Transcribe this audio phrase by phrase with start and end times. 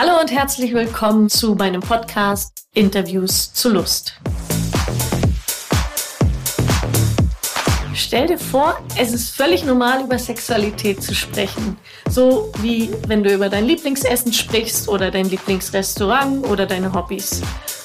[0.00, 4.14] Hallo und herzlich willkommen zu meinem Podcast Interviews zu Lust.
[7.94, 11.78] Stell dir vor, es ist völlig normal, über Sexualität zu sprechen.
[12.08, 17.42] So wie wenn du über dein Lieblingsessen sprichst oder dein Lieblingsrestaurant oder deine Hobbys.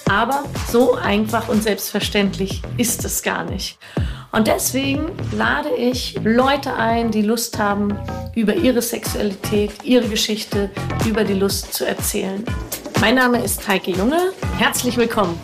[0.07, 3.80] Aber so einfach und selbstverständlich ist es gar nicht.
[4.36, 7.96] Und deswegen lade ich Leute ein, die Lust haben,
[8.36, 10.71] über ihre Sexualität, ihre Geschichte,
[11.07, 12.43] über die Lust zu erzählen.
[13.00, 14.33] Mein Name ist Heike Junge.
[14.57, 15.39] Herzlich willkommen.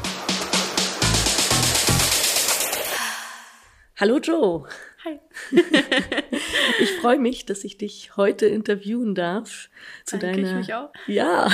[3.99, 4.67] Hallo Joe.
[5.05, 5.19] Hi.
[6.79, 9.69] ich freue mich, dass ich dich heute interviewen darf.
[10.03, 10.89] Zu Danke, deiner, ich mich auch.
[11.05, 11.47] Ja.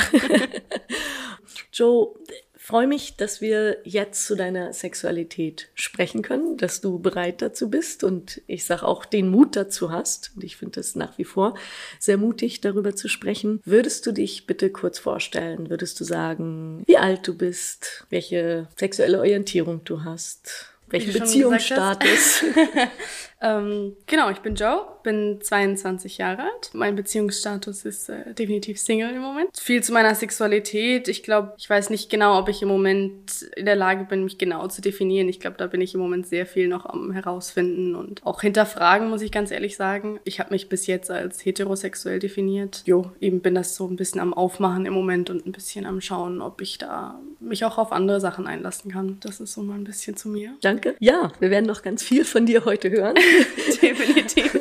[1.74, 2.16] Joe,
[2.66, 8.04] freue mich, dass wir jetzt zu deiner Sexualität sprechen können, dass du bereit dazu bist
[8.04, 10.32] und ich sage auch den Mut dazu hast.
[10.36, 11.56] Und ich finde es nach wie vor
[12.00, 13.62] sehr mutig, darüber zu sprechen.
[13.66, 15.70] Würdest du dich bitte kurz vorstellen?
[15.70, 20.72] Würdest du sagen, wie alt du bist, welche sexuelle Orientierung du hast?
[20.88, 22.44] Welchen Beziehungsstatus?
[23.42, 26.72] ähm, genau, ich bin Joe, bin 22 Jahre alt.
[26.74, 29.50] Mein Beziehungsstatus ist äh, definitiv Single im Moment.
[29.58, 31.08] Viel zu meiner Sexualität.
[31.10, 34.38] Ich glaube, ich weiß nicht genau, ob ich im Moment in der Lage bin, mich
[34.38, 35.28] genau zu definieren.
[35.28, 39.10] Ich glaube, da bin ich im Moment sehr viel noch am herausfinden und auch hinterfragen,
[39.10, 40.20] muss ich ganz ehrlich sagen.
[40.24, 42.84] Ich habe mich bis jetzt als heterosexuell definiert.
[42.86, 46.00] Jo, eben bin das so ein bisschen am Aufmachen im Moment und ein bisschen am
[46.00, 49.18] Schauen, ob ich da mich auch auf andere Sachen einlassen kann.
[49.20, 50.56] Das ist so mal ein bisschen zu mir.
[50.62, 50.96] Danke.
[51.00, 53.16] Ja, wir werden noch ganz viel von dir heute hören.
[53.82, 54.60] Definitiv.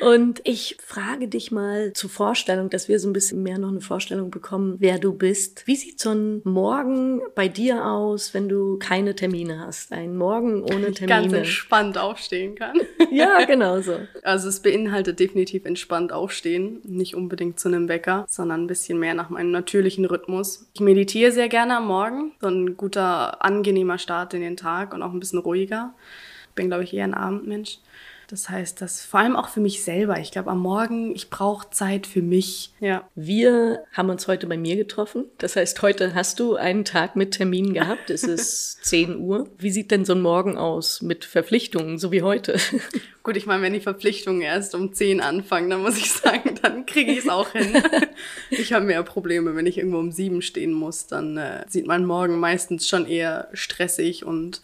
[0.00, 3.80] Und ich frage dich mal zur Vorstellung, dass wir so ein bisschen mehr noch eine
[3.80, 5.66] Vorstellung bekommen, wer du bist.
[5.66, 9.92] Wie sieht so ein Morgen bei dir aus, wenn du keine Termine hast?
[9.92, 11.06] Ein Morgen ohne Termine.
[11.06, 12.78] Ganz entspannt aufstehen kann.
[13.10, 14.00] Ja, genau so.
[14.22, 16.82] Also es beinhaltet definitiv entspannt aufstehen.
[16.84, 20.66] Nicht unbedingt zu einem Wecker, sondern ein bisschen mehr nach meinem natürlichen Rhythmus.
[20.74, 22.32] Ich meditiere sehr gerne am Morgen.
[22.40, 25.94] So ein guter, angenehmer Start in den Tag und auch ein bisschen ruhiger.
[26.58, 27.78] Bin, glaube ich, eher ein Abendmensch.
[28.28, 30.18] Das heißt, das vor allem auch für mich selber.
[30.18, 32.74] Ich glaube, am Morgen, ich brauche Zeit für mich.
[32.78, 33.08] Ja.
[33.14, 35.24] Wir haben uns heute bei mir getroffen.
[35.38, 38.10] Das heißt, heute hast du einen Tag mit Terminen gehabt.
[38.10, 39.48] Es ist 10 Uhr.
[39.56, 42.58] Wie sieht denn so ein Morgen aus mit Verpflichtungen, so wie heute?
[43.22, 46.84] Gut, ich meine, wenn die Verpflichtungen erst um 10 anfangen, dann muss ich sagen, dann
[46.84, 47.82] kriege ich es auch hin.
[48.50, 51.06] ich habe mehr Probleme, wenn ich irgendwo um 7 stehen muss.
[51.06, 54.60] Dann äh, sieht mein Morgen meistens schon eher stressig und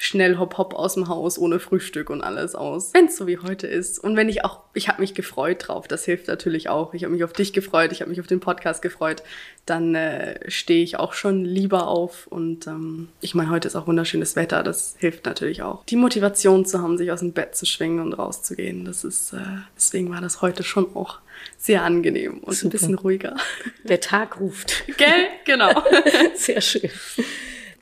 [0.00, 2.94] schnell hopp hopp aus dem Haus ohne Frühstück und alles aus.
[2.94, 3.98] Wenn es so wie heute ist.
[3.98, 6.94] Und wenn ich auch, ich habe mich gefreut drauf, das hilft natürlich auch.
[6.94, 9.22] Ich habe mich auf dich gefreut, ich habe mich auf den Podcast gefreut.
[9.66, 12.26] Dann äh, stehe ich auch schon lieber auf.
[12.28, 15.84] Und ähm, ich meine, heute ist auch wunderschönes Wetter, das hilft natürlich auch.
[15.84, 19.40] Die Motivation zu haben, sich aus dem Bett zu schwingen und rauszugehen, das ist, äh,
[19.76, 21.18] deswegen war das heute schon auch
[21.58, 22.68] sehr angenehm und Super.
[22.68, 23.36] ein bisschen ruhiger.
[23.84, 24.84] Der Tag ruft.
[24.96, 25.28] Gell?
[25.44, 25.82] Genau.
[26.34, 26.90] Sehr schön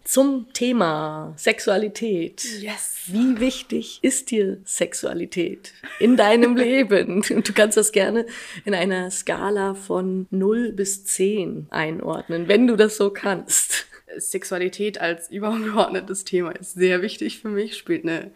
[0.08, 2.42] zum Thema Sexualität.
[2.62, 3.02] Yes.
[3.08, 7.22] Wie wichtig ist dir Sexualität in deinem Leben?
[7.30, 8.24] Und du kannst das gerne
[8.64, 13.86] in einer Skala von 0 bis 10 einordnen, wenn du das so kannst.
[14.16, 18.30] Sexualität als übergeordnetes Thema ist sehr wichtig für mich, spielt eine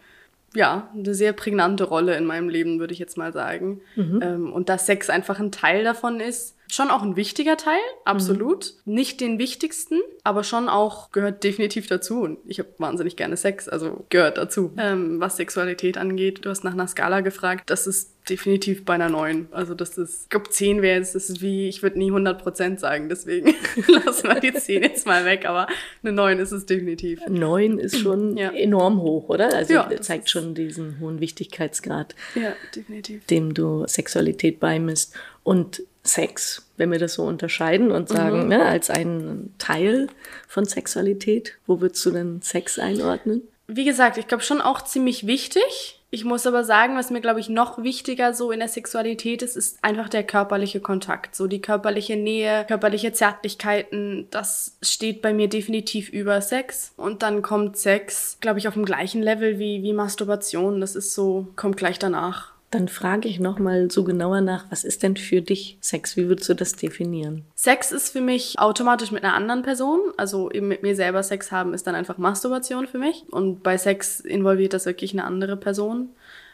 [0.55, 3.81] ja, eine sehr prägnante Rolle in meinem Leben, würde ich jetzt mal sagen.
[3.95, 4.19] Mhm.
[4.21, 8.73] Ähm, und dass Sex einfach ein Teil davon ist, schon auch ein wichtiger Teil, absolut.
[8.85, 8.93] Mhm.
[8.93, 12.21] Nicht den wichtigsten, aber schon auch gehört definitiv dazu.
[12.21, 14.73] Und ich habe wahnsinnig gerne Sex, also gehört dazu.
[14.77, 19.09] Ähm, was Sexualität angeht, du hast nach einer Skala gefragt, das ist definitiv bei einer
[19.09, 19.49] 9.
[19.51, 22.79] Also das ist, ich glaube 10 wäre jetzt, das ist wie, ich würde nie 100%
[22.79, 23.53] sagen, deswegen
[23.87, 25.67] lassen wir die 10 jetzt mal weg, aber
[26.01, 27.19] eine 9 ist es definitiv.
[27.27, 28.51] 9 ist schon ja.
[28.51, 29.53] enorm hoch, oder?
[29.53, 33.25] Also ja, zeigt schon diesen hohen Wichtigkeitsgrad, ja, definitiv.
[33.25, 35.13] dem du Sexualität beimisst.
[35.43, 38.47] Und Sex, wenn wir das so unterscheiden und sagen, mhm.
[38.49, 40.07] ne, als einen Teil
[40.47, 43.43] von Sexualität, wo würdest du denn Sex einordnen?
[43.67, 45.99] Wie gesagt, ich glaube schon auch ziemlich wichtig.
[46.13, 49.55] Ich muss aber sagen, was mir, glaube ich, noch wichtiger so in der Sexualität ist,
[49.55, 51.35] ist einfach der körperliche Kontakt.
[51.35, 56.93] So die körperliche Nähe, körperliche Zärtlichkeiten, das steht bei mir definitiv über Sex.
[56.97, 60.81] Und dann kommt Sex, glaube ich, auf dem gleichen Level wie, wie Masturbation.
[60.81, 62.52] Das ist so, kommt gleich danach.
[62.73, 66.17] Dann frage ich nochmal so genauer nach, was ist denn für dich Sex?
[66.17, 67.45] Wie würdest du das definieren?
[67.53, 69.99] Sex ist für mich automatisch mit einer anderen Person.
[70.17, 73.25] Also eben mit mir selber Sex haben ist dann einfach Masturbation für mich.
[73.29, 76.09] Und bei Sex involviert das wirklich eine andere Person.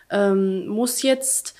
[0.10, 1.56] Ähm, muss jetzt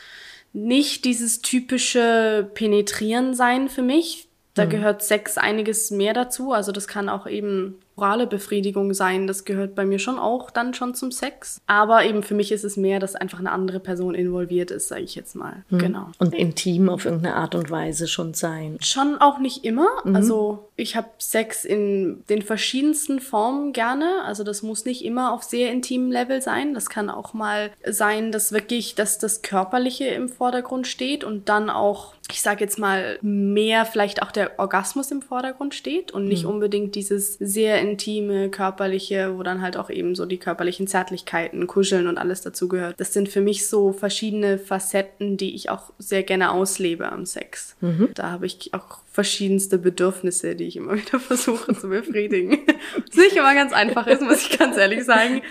[0.52, 4.28] nicht dieses typische Penetrieren sein für mich.
[4.56, 4.72] Da mhm.
[4.72, 6.52] gehört Sex einiges mehr dazu.
[6.52, 9.28] Also das kann auch eben orale Befriedigung sein.
[9.28, 11.62] Das gehört bei mir schon auch dann schon zum Sex.
[11.68, 15.02] Aber eben für mich ist es mehr, dass einfach eine andere Person involviert ist, sage
[15.02, 15.64] ich jetzt mal.
[15.70, 15.80] Mhm.
[15.80, 16.08] Genau.
[16.18, 18.78] Und intim auf irgendeine Art und Weise schon sein.
[18.82, 19.88] Schon auch nicht immer.
[20.06, 24.24] Also ich habe Sex in den verschiedensten Formen gerne.
[24.24, 26.74] Also das muss nicht immer auf sehr intimem Level sein.
[26.74, 31.70] Das kann auch mal sein, dass wirklich, dass das Körperliche im Vordergrund steht und dann
[31.70, 36.46] auch, ich sage jetzt mal, mehr vielleicht auch der Orgasmus im Vordergrund steht und nicht
[36.46, 42.08] unbedingt dieses sehr intime, körperliche, wo dann halt auch eben so die körperlichen Zärtlichkeiten, Kuscheln
[42.08, 42.96] und alles dazugehört.
[42.98, 47.76] Das sind für mich so verschiedene Facetten, die ich auch sehr gerne auslebe am Sex.
[48.14, 52.60] Da habe ich auch verschiedenste Bedürfnisse, die ich immer wieder versuche zu befriedigen.
[53.06, 55.42] Was nicht immer ganz einfach ist, muss ich ganz ehrlich sagen.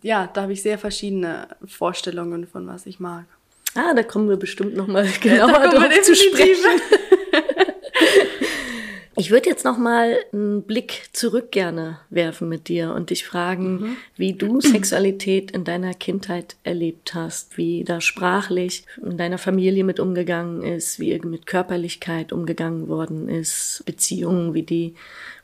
[0.00, 3.26] Ja, da habe ich sehr verschiedene Vorstellungen von was ich mag.
[3.74, 6.80] Ah, da kommen wir bestimmt noch mal genauer drauf zu sprechen.
[9.14, 13.98] Ich würde jetzt noch mal einen Blick zurück gerne werfen mit dir und dich fragen,
[14.16, 20.00] wie du Sexualität in deiner Kindheit erlebt hast, wie da sprachlich in deiner Familie mit
[20.00, 24.94] umgegangen ist, wie mit Körperlichkeit umgegangen worden ist, Beziehungen, wie die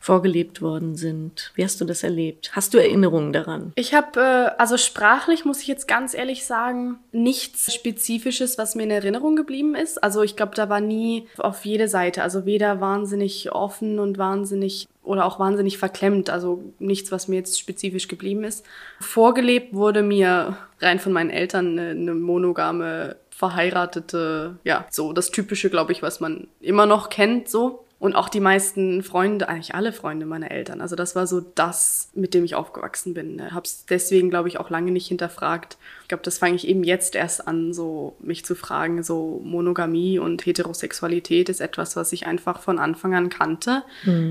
[0.01, 1.53] vorgelebt worden sind.
[1.55, 2.51] Wie hast du das erlebt?
[2.53, 3.73] Hast du Erinnerungen daran?
[3.75, 8.85] Ich habe, äh, also sprachlich muss ich jetzt ganz ehrlich sagen, nichts Spezifisches, was mir
[8.85, 10.03] in Erinnerung geblieben ist.
[10.03, 14.89] Also ich glaube, da war nie auf jede Seite, also weder wahnsinnig offen und wahnsinnig
[15.03, 18.65] oder auch wahnsinnig verklemmt, also nichts, was mir jetzt spezifisch geblieben ist.
[19.01, 25.71] Vorgelebt wurde mir rein von meinen Eltern eine, eine monogame, verheiratete, ja, so das Typische,
[25.71, 27.85] glaube ich, was man immer noch kennt, so.
[27.99, 30.81] Und auch die meisten Freunde, eigentlich alle Freunde meiner Eltern.
[30.81, 33.53] Also das war so das, mit dem ich aufgewachsen bin.
[33.53, 35.79] Hab's deswegen, glaube ich, auch lange nicht hinterfragt.
[36.09, 40.19] Ich glaube, das fange ich eben jetzt erst an, so mich zu fragen, so Monogamie
[40.19, 43.83] und Heterosexualität ist etwas, was ich einfach von Anfang an kannte.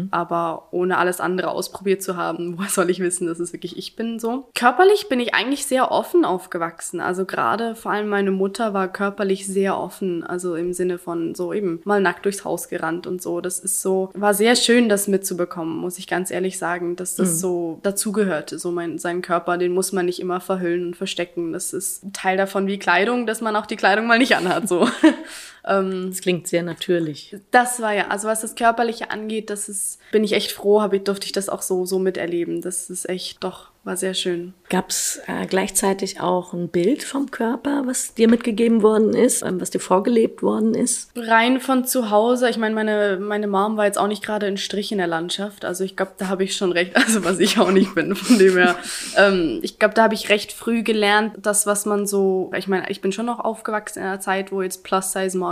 [0.10, 3.96] Aber ohne alles andere ausprobiert zu haben, woher soll ich wissen, dass es wirklich ich
[3.96, 4.50] bin so.
[4.56, 7.00] Körperlich bin ich eigentlich sehr offen aufgewachsen.
[7.00, 10.24] Also gerade vor allem meine Mutter war körperlich sehr offen.
[10.24, 13.40] Also im Sinne von so eben mal nackt durchs Haus gerannt und so.
[13.40, 17.40] Das ist so, war sehr schön, das mitzubekommen, muss ich ganz ehrlich sagen, dass das
[17.40, 18.58] so dazugehörte.
[18.58, 21.54] So mein, sein Körper, den muss man nicht immer verhüllen und verstecken.
[21.54, 24.68] Das ist ein Teil davon wie Kleidung, dass man auch die Kleidung mal nicht anhat,
[24.68, 24.90] so.
[25.68, 27.36] ähm, Das klingt sehr natürlich.
[27.52, 30.98] das war ja, also was das Körperliche angeht, das ist, bin ich echt froh, habe
[30.98, 32.62] ich, durfte ich das auch so, so miterleben.
[32.62, 34.54] Das ist echt, doch, war sehr schön.
[34.70, 39.62] Gab es äh, gleichzeitig auch ein Bild vom Körper, was dir mitgegeben worden ist, ähm,
[39.62, 41.10] was dir vorgelebt worden ist?
[41.16, 44.58] Rein von zu Hause, ich meine, meine, meine Mom war jetzt auch nicht gerade ein
[44.58, 45.64] Strich in der Landschaft.
[45.64, 48.38] Also ich glaube, da habe ich schon recht, also was ich auch nicht bin, von
[48.38, 48.76] dem her.
[49.16, 52.90] ähm, ich glaube, da habe ich recht früh gelernt, das, was man so, ich meine,
[52.90, 54.84] ich bin schon noch aufgewachsen in einer Zeit, wo jetzt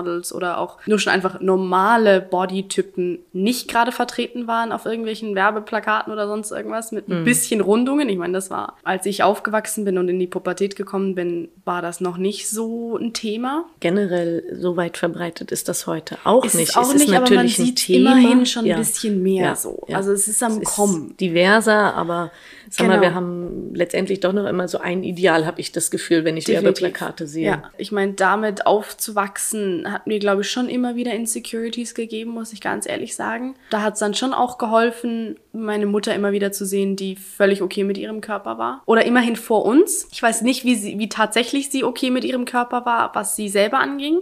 [0.05, 6.11] Plus-Size-Models oder auch nur schon einfach normale Bodytypen nicht gerade vertreten waren auf irgendwelchen Werbeplakaten
[6.13, 8.07] oder sonst irgendwas mit ein bisschen Rundungen.
[8.09, 11.81] Ich meine, das war, als ich aufgewachsen bin und in die Pubertät gekommen bin, war
[11.81, 13.65] das noch nicht so ein Thema.
[13.79, 16.69] Generell so weit verbreitet ist das heute auch Ist nicht.
[16.69, 18.11] es auch es ist nicht, aber man sieht Thema.
[18.17, 18.75] immerhin schon Ja.
[18.75, 19.83] ein bisschen mehr Ja, so.
[19.87, 19.97] ja.
[19.97, 21.15] Also es ist am Es Kommen.
[21.17, 22.31] diverser, aber
[22.69, 23.01] sag mal, Genau.
[23.01, 26.45] wir haben letztendlich doch noch immer so ein Ideal, habe ich das Gefühl, wenn ich
[26.45, 26.81] Definitiv.
[26.83, 27.45] Werbeplakate sehe.
[27.47, 32.53] Ja, ich meine, damit aufzuwachsen hat mir, glaube ich, schon immer wieder Insecurities gegeben, muss
[32.53, 33.55] ich ganz ehrlich sagen.
[33.69, 37.61] Da hat es dann schon auch geholfen, meine Mutter immer wieder zu sehen, die völlig
[37.61, 38.81] okay mit ihrem Körper war.
[38.85, 40.07] Oder immerhin vor uns.
[40.11, 43.49] Ich weiß nicht, wie, sie, wie tatsächlich sie okay mit ihrem Körper war, was sie
[43.49, 44.21] selber anging.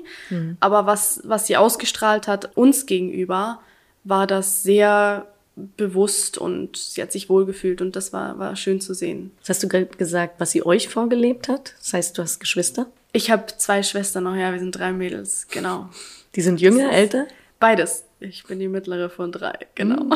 [0.59, 3.59] Aber was, was sie ausgestrahlt hat uns gegenüber,
[4.03, 8.93] war das sehr bewusst und sie hat sich wohlgefühlt und das war, war schön zu
[8.93, 9.31] sehen.
[9.41, 11.75] Was hast du gerade gesagt, was sie euch vorgelebt hat?
[11.79, 12.87] Das heißt, du hast Geschwister?
[13.11, 15.89] Ich habe zwei Schwestern noch, ja, wir sind drei Mädels, genau.
[16.35, 17.27] Die sind jünger, älter?
[17.59, 18.05] Beides.
[18.19, 20.05] Ich bin die mittlere von drei, genau.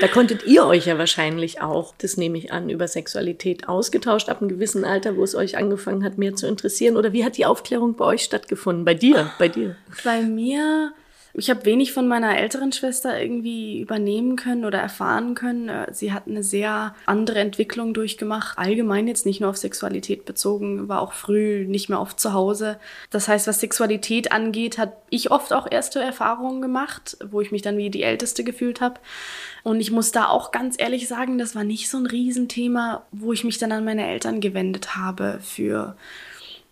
[0.00, 4.40] Da konntet ihr euch ja wahrscheinlich auch, das nehme ich an, über Sexualität ausgetauscht ab
[4.40, 6.96] einem gewissen Alter, wo es euch angefangen hat, mehr zu interessieren.
[6.96, 8.84] Oder wie hat die Aufklärung bei euch stattgefunden?
[8.84, 9.76] Bei dir, bei dir?
[10.04, 10.92] Bei mir,
[11.38, 15.68] ich habe wenig von meiner älteren Schwester irgendwie übernehmen können oder erfahren können.
[15.68, 18.58] Äh, Sie hat eine sehr andere Entwicklung durchgemacht.
[18.58, 22.78] Allgemein jetzt nicht nur auf Sexualität bezogen, war auch früh nicht mehr oft zu Hause.
[23.10, 27.62] Das heißt, was Sexualität angeht, hat ich oft auch erste Erfahrungen gemacht, wo ich mich
[27.62, 29.00] dann wie die Älteste gefühlt habe.
[29.62, 33.32] Und ich muss da auch ganz ehrlich sagen, das war nicht so ein Riesenthema, wo
[33.32, 35.96] ich mich dann an meine Eltern gewendet habe für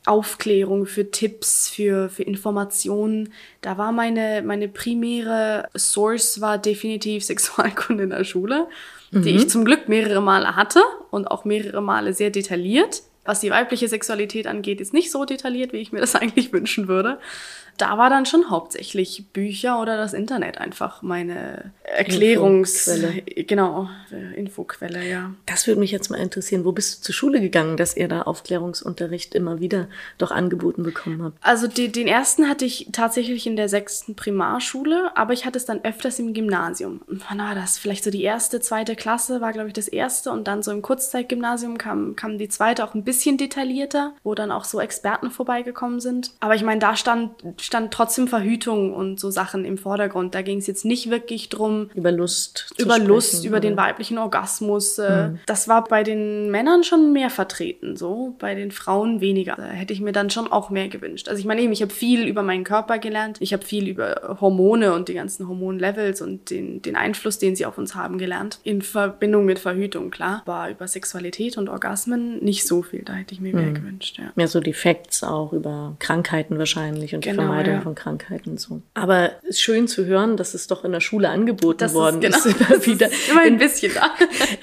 [0.07, 3.33] Aufklärung, für Tipps, für, für Informationen.
[3.61, 8.69] Da war meine, meine primäre Source war definitiv Sexualkunde in der Schule,
[9.13, 13.03] die ich zum Glück mehrere Male hatte und auch mehrere Male sehr detailliert.
[13.27, 16.89] Was die weibliche Sexualität angeht, ist nicht so detailliert, wie ich mir das eigentlich wünschen
[16.89, 17.19] würde
[17.77, 22.87] da war dann schon hauptsächlich Bücher oder das Internet einfach meine Erklärungs...
[22.87, 23.23] Infoquelle.
[23.45, 25.35] Genau, äh, Infoquelle, ja.
[25.45, 26.65] Das würde mich jetzt mal interessieren.
[26.65, 31.23] Wo bist du zur Schule gegangen, dass ihr da Aufklärungsunterricht immer wieder doch angeboten bekommen
[31.23, 31.39] habt?
[31.43, 35.67] Also die, den ersten hatte ich tatsächlich in der sechsten Primarschule, aber ich hatte es
[35.67, 37.03] dann öfters im Gymnasium.
[37.07, 37.79] Wann war das?
[37.79, 40.83] Vielleicht so die erste, zweite Klasse war, glaube ich, das erste und dann so im
[40.83, 46.01] Kurzzeitgymnasium kam, kam die zweite auch ein bisschen detaillierter, wo dann auch so Experten vorbeigekommen
[46.01, 46.33] sind.
[46.41, 47.31] Aber ich meine, da stand
[47.61, 50.35] stand trotzdem Verhütung und so Sachen im Vordergrund.
[50.35, 52.73] Da ging es jetzt nicht wirklich drum, Über Lust.
[52.77, 53.83] zu über sprechen, Lust, über den oder?
[53.83, 54.99] weiblichen Orgasmus.
[54.99, 59.55] Äh, Das war bei den Männern schon mehr vertreten, so bei den Frauen weniger.
[59.57, 61.29] Da hätte ich mir dann schon auch mehr gewünscht.
[61.29, 63.37] Also ich meine eben, ich habe viel über meinen Körper gelernt.
[63.41, 67.67] Ich habe viel über Hormone und die ganzen Hormonlevels und den, den Einfluss, den sie
[67.67, 68.59] auf uns haben, gelernt.
[68.65, 70.43] In Verbindung mit Verhütung, klar.
[70.47, 73.05] Aber über Sexualität und Orgasmen nicht so viel.
[73.07, 74.33] Da hätte ich mir mehr gewünscht, ja.
[74.35, 77.81] Mehr so die Facts auch über Krankheiten wahrscheinlich und die Genau, Vermeidung ja.
[77.81, 78.83] von Krankheiten so.
[78.95, 82.21] Aber es ist schön zu hören, dass es doch in der Schule angeboten Das worden
[82.23, 82.61] ist, genau, ist.
[82.71, 83.09] Immer wieder.
[83.31, 84.11] immer ein bisschen da.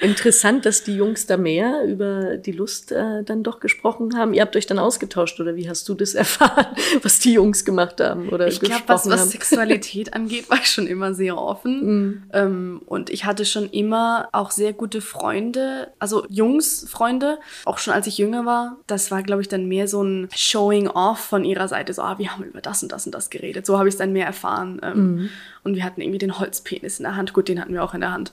[0.06, 4.34] Interessant, dass die Jungs da mehr über die Lust äh, dann doch gesprochen haben.
[4.34, 6.66] Ihr habt euch dann ausgetauscht oder wie hast du das erfahren,
[7.02, 9.30] was die Jungs gemacht haben oder Ich glaube, gesprochen was, was?
[9.30, 12.24] Sexualität angeht, war ich schon immer sehr offen.
[12.32, 18.06] Ähm, und ich hatte schon immer auch sehr gute Freunde, also Jungsfreunde, auch schon als
[18.06, 18.76] ich jünger war.
[18.86, 21.92] Das war, glaube ich, dann mehr so ein Showing off von ihrer Seite.
[21.94, 23.66] So, ah, wir haben über das und das und das geredet.
[23.66, 24.80] So habe ich es dann mehr erfahren.
[24.82, 25.30] Ähm,
[25.62, 27.32] Und wir hatten irgendwie den Holzpenis in der Hand.
[27.32, 28.32] Gut, den hatten wir auch in der Hand.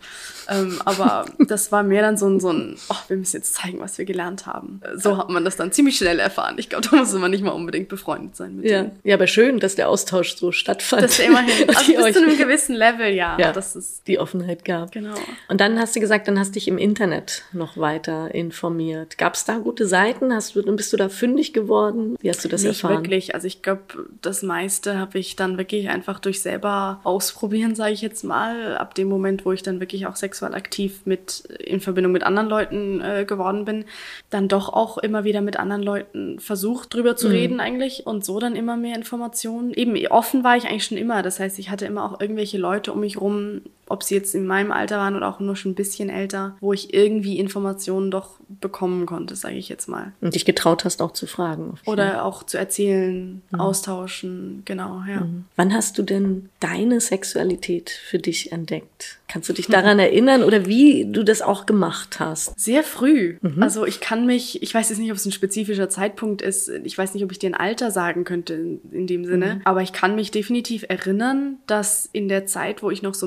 [0.49, 3.79] Ähm, aber das war mehr dann so ein, so ein, oh, wir müssen jetzt zeigen,
[3.79, 4.81] was wir gelernt haben.
[4.97, 6.55] So hat man das dann ziemlich schnell erfahren.
[6.57, 8.81] Ich glaube, da musste man nicht mal unbedingt befreundet sein mit Ja.
[8.83, 8.99] denen.
[9.05, 11.03] ja, aber schön, dass der Austausch so stattfand.
[11.03, 11.69] Das immerhin.
[11.73, 13.37] Also bis zu einem gewissen Level, ja.
[13.39, 13.53] Ja.
[13.53, 14.91] Das ist die Offenheit gab.
[14.91, 15.15] genau.
[15.47, 19.17] Und dann hast du gesagt, dann hast dich im Internet noch weiter informiert.
[19.17, 20.33] Gab es da gute Seiten?
[20.33, 22.15] Hast du, bist du da fündig geworden?
[22.19, 23.03] Wie hast du das Nicht erfahren?
[23.03, 23.33] wirklich.
[23.35, 23.81] Also ich glaube,
[24.21, 28.77] das meiste habe ich dann wirklich einfach durch selber ausprobieren, sage ich jetzt mal.
[28.77, 32.49] Ab dem Moment, wo ich dann wirklich auch sexuell aktiv mit in Verbindung mit anderen
[32.49, 33.85] Leuten äh, geworden bin,
[34.29, 38.39] dann doch auch immer wieder mit anderen Leuten versucht, drüber zu reden eigentlich und so
[38.39, 39.73] dann immer mehr Informationen.
[39.73, 41.21] Eben offen war ich eigentlich schon immer.
[41.23, 43.61] Das heißt, ich hatte immer auch irgendwelche Leute um mich rum,
[43.91, 46.73] ob sie jetzt in meinem Alter waren oder auch nur schon ein bisschen älter, wo
[46.73, 50.13] ich irgendwie Informationen doch bekommen konnte, sage ich jetzt mal.
[50.21, 51.75] Und dich getraut hast, auch zu fragen.
[51.85, 55.27] Oder auch zu erzählen, austauschen, genau, ja.
[55.55, 59.19] Wann hast du denn deine Sexualität für dich entdeckt?
[59.27, 62.59] Kannst du dich daran erinnern oder wie du das auch gemacht hast?
[62.59, 63.37] Sehr früh.
[63.59, 66.97] Also ich kann mich, ich weiß jetzt nicht, ob es ein spezifischer Zeitpunkt ist, ich
[66.97, 69.93] weiß nicht, ob ich dir ein Alter sagen könnte in, in dem Sinne, aber ich
[69.93, 73.25] kann mich definitiv erinnern, dass in der Zeit, wo ich noch so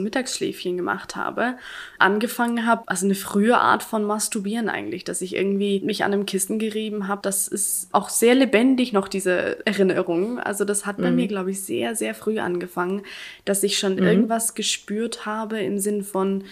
[0.54, 1.56] Mittagsschläfchen gemacht habe,
[1.98, 6.26] angefangen habe, also eine frühe Art von Masturbieren eigentlich, dass ich irgendwie mich an einem
[6.26, 7.22] Kissen gerieben habe.
[7.22, 10.38] Das ist auch sehr lebendig noch, diese Erinnerung.
[10.38, 13.02] Also das hat bei mir, glaube ich, sehr, sehr früh angefangen,
[13.44, 16.44] dass ich schon irgendwas gespürt habe im Sinn von,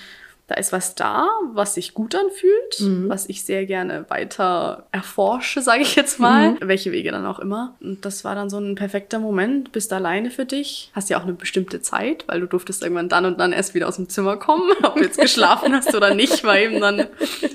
[0.52, 5.80] da ist was da, was sich gut anfühlt, was ich sehr gerne weiter erforsche, sage
[5.80, 6.56] ich jetzt mal.
[6.60, 7.74] Welche Wege dann auch immer.
[7.80, 9.72] Und das war dann so ein perfekter Moment.
[9.72, 10.90] Bist alleine für dich.
[10.94, 13.88] Hast ja auch eine bestimmte Zeit, weil du durftest irgendwann dann und dann erst wieder
[13.88, 14.70] aus dem Zimmer kommen.
[14.82, 17.06] Ob du jetzt geschlafen hast oder nicht, war eben dann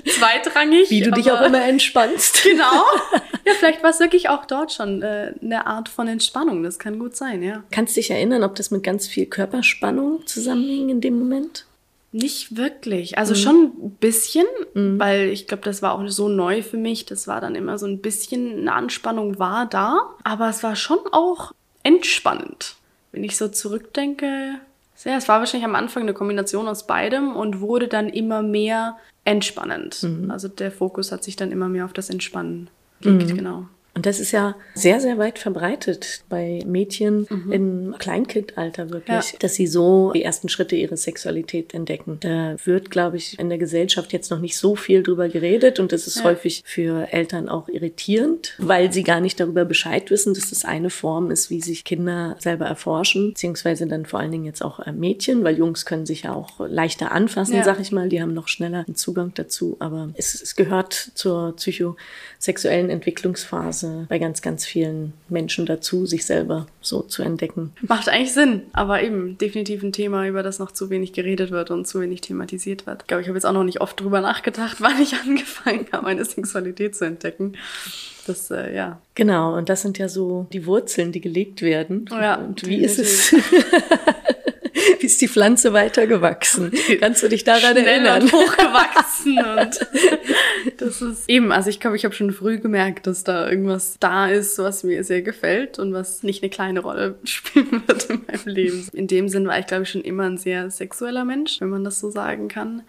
[0.04, 0.90] zweitrangig.
[0.90, 2.46] Wie du dich auch immer entspannst.
[2.48, 2.82] Genau.
[3.44, 6.62] Ja, vielleicht war es wirklich auch dort schon äh, eine Art von Entspannung.
[6.62, 7.62] Das kann gut sein, ja.
[7.70, 11.66] Kannst dich erinnern, ob das mit ganz viel Körperspannung zusammenhing in dem Moment?
[12.10, 13.18] Nicht wirklich.
[13.18, 17.04] Also schon ein bisschen, weil ich glaube, das war auch so neu für mich.
[17.04, 20.14] Das war dann immer so ein bisschen, eine Anspannung war da.
[20.24, 22.76] Aber es war schon auch entspannend.
[23.12, 24.54] Wenn ich so zurückdenke,
[25.04, 28.96] ja, es war wahrscheinlich am Anfang eine Kombination aus beidem und wurde dann immer mehr
[29.24, 30.06] entspannend.
[30.28, 32.70] Also der Fokus hat sich dann immer mehr auf das Entspannen
[33.02, 33.68] gelegt, genau.
[33.98, 39.38] Und das ist ja sehr, sehr weit verbreitet bei Mädchen im Kleinkindalter wirklich, Ja.
[39.40, 42.18] dass sie so die ersten Schritte ihrer Sexualität entdecken.
[42.20, 45.90] Da wird, glaube ich, in der Gesellschaft jetzt noch nicht so viel drüber geredet und
[45.90, 46.24] das ist Ja.
[46.26, 50.90] häufig für Eltern auch irritierend, weil sie gar nicht darüber Bescheid wissen, dass das eine
[50.90, 54.92] Form ist, wie sich Kinder selber erforschen, beziehungsweise dann vor allen Dingen jetzt auch äh,
[54.92, 57.64] Mädchen, weil Jungs können sich ja auch leichter anfassen, Ja.
[57.64, 61.56] sag ich mal, die haben noch schneller einen Zugang dazu, aber es, es gehört zur
[61.56, 67.72] psychosexuellen Entwicklungsphase bei ganz, ganz vielen Menschen dazu, sich selber so zu entdecken.
[67.82, 71.70] Macht eigentlich Sinn, aber eben definitiv ein Thema, über das noch zu wenig geredet wird
[71.70, 73.02] und zu wenig thematisiert wird.
[73.02, 76.04] Ich glaube, ich habe jetzt auch noch nicht oft drüber nachgedacht, wann ich angefangen habe,
[76.04, 77.54] meine Sexualität zu entdecken.
[78.26, 79.00] Das, äh, ja.
[79.14, 82.04] Genau, und das sind ja so die Wurzeln, die gelegt werden.
[82.10, 83.34] Ja, und wie ist es?
[84.98, 86.72] Wie ist die Pflanze weiter gewachsen?
[87.00, 88.22] Kannst du dich daran Schnell erinnern?
[88.22, 89.86] Und hochgewachsen und
[90.78, 94.28] das ist eben, also ich glaube, ich habe schon früh gemerkt, dass da irgendwas da
[94.28, 98.46] ist, was mir sehr gefällt und was nicht eine kleine Rolle spielen wird in meinem
[98.46, 98.88] Leben.
[98.92, 101.84] In dem Sinn war ich, glaube ich, schon immer ein sehr sexueller Mensch, wenn man
[101.84, 102.82] das so sagen kann.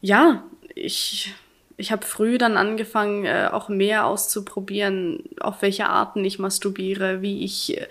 [0.00, 1.34] Ja, ich
[1.76, 7.44] ich habe früh dann angefangen, äh, auch mehr auszuprobieren, auf welche Arten ich masturbiere, wie
[7.44, 7.86] ich, äh,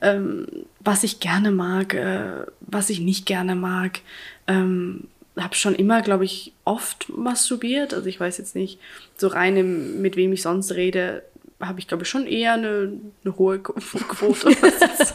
[0.00, 0.46] ähm,
[0.80, 4.00] was ich gerne mag, äh, was ich nicht gerne mag.
[4.46, 7.94] Ähm, habe schon immer, glaube ich, oft masturbiert.
[7.94, 8.78] Also ich weiß jetzt nicht
[9.16, 11.22] so rein, im, mit wem ich sonst rede,
[11.60, 12.92] habe ich, glaube ich, schon eher eine,
[13.24, 15.14] eine hohe Quote, was jetzt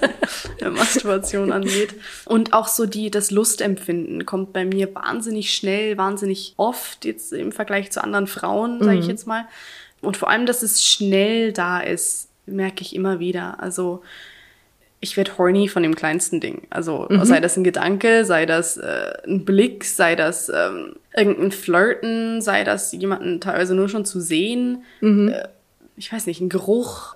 [0.61, 1.95] Masturbation angeht.
[2.25, 7.51] Und auch so die, das Lustempfinden kommt bei mir wahnsinnig schnell, wahnsinnig oft, jetzt im
[7.51, 9.47] Vergleich zu anderen Frauen, sage ich jetzt mal.
[10.01, 13.59] Und vor allem, dass es schnell da ist, merke ich immer wieder.
[13.59, 14.03] Also
[15.05, 16.63] ich werde horny von dem kleinsten Ding.
[16.71, 17.23] Also mhm.
[17.25, 22.63] sei das ein Gedanke, sei das äh, ein Blick, sei das ähm, irgendein Flirten, sei
[22.63, 24.83] das jemanden teilweise nur schon zu sehen.
[25.01, 25.29] Mhm.
[25.29, 25.47] Äh,
[25.95, 27.15] ich weiß nicht, ein Geruch.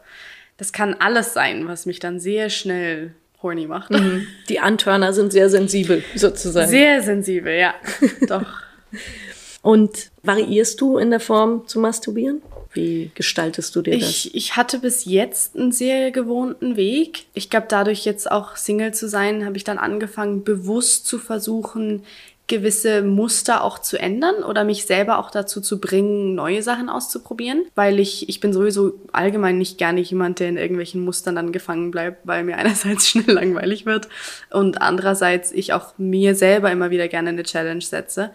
[0.57, 3.89] Das kann alles sein, was mich dann sehr schnell horny macht.
[3.89, 4.27] Mhm.
[4.49, 6.69] Die Antörner sind sehr sensibel, sozusagen.
[6.69, 7.73] Sehr sensibel, ja.
[8.27, 8.45] Doch.
[9.63, 12.43] Und variierst du in der Form zu masturbieren?
[12.79, 14.09] Wie gestaltest du dir das?
[14.09, 17.25] Ich, ich hatte bis jetzt einen sehr gewohnten Weg.
[17.33, 22.03] Ich glaube, dadurch jetzt auch Single zu sein, habe ich dann angefangen, bewusst zu versuchen,
[22.49, 27.63] gewisse Muster auch zu ändern oder mich selber auch dazu zu bringen, neue Sachen auszuprobieren,
[27.75, 31.91] weil ich, ich bin sowieso allgemein nicht gerne jemand, der in irgendwelchen Mustern dann gefangen
[31.91, 34.09] bleibt, weil mir einerseits schnell langweilig wird
[34.49, 38.31] und andererseits ich auch mir selber immer wieder gerne eine Challenge setze.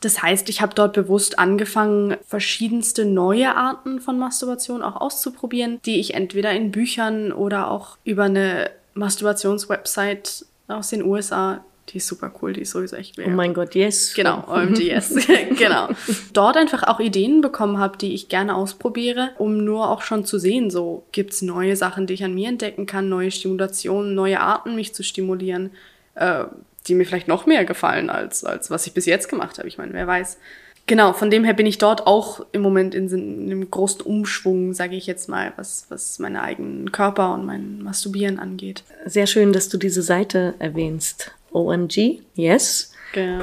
[0.00, 6.00] Das heißt, ich habe dort bewusst angefangen, verschiedenste neue Arten von Masturbation auch auszuprobieren, die
[6.00, 12.32] ich entweder in Büchern oder auch über eine Masturbationswebsite aus den USA die ist super
[12.40, 13.30] cool, die ist sowieso echt mega.
[13.30, 14.14] Oh mein Gott, yes.
[14.14, 15.14] Genau, OMG, yes.
[15.56, 15.88] genau.
[16.32, 20.38] Dort einfach auch Ideen bekommen habe, die ich gerne ausprobiere, um nur auch schon zu
[20.38, 24.74] sehen, so gibt's neue Sachen, die ich an mir entdecken kann, neue Stimulationen, neue Arten,
[24.74, 25.70] mich zu stimulieren,
[26.14, 26.44] äh,
[26.86, 29.68] die mir vielleicht noch mehr gefallen, als, als was ich bis jetzt gemacht habe.
[29.68, 30.38] Ich meine, wer weiß.
[30.86, 34.72] Genau, von dem her bin ich dort auch im Moment in, in einem großen Umschwung,
[34.72, 38.84] sage ich jetzt mal, was, was meinen eigenen Körper und mein Masturbieren angeht.
[39.04, 41.32] Sehr schön, dass du diese Seite erwähnst.
[41.50, 42.92] OMG, yes.
[43.12, 43.38] Genau.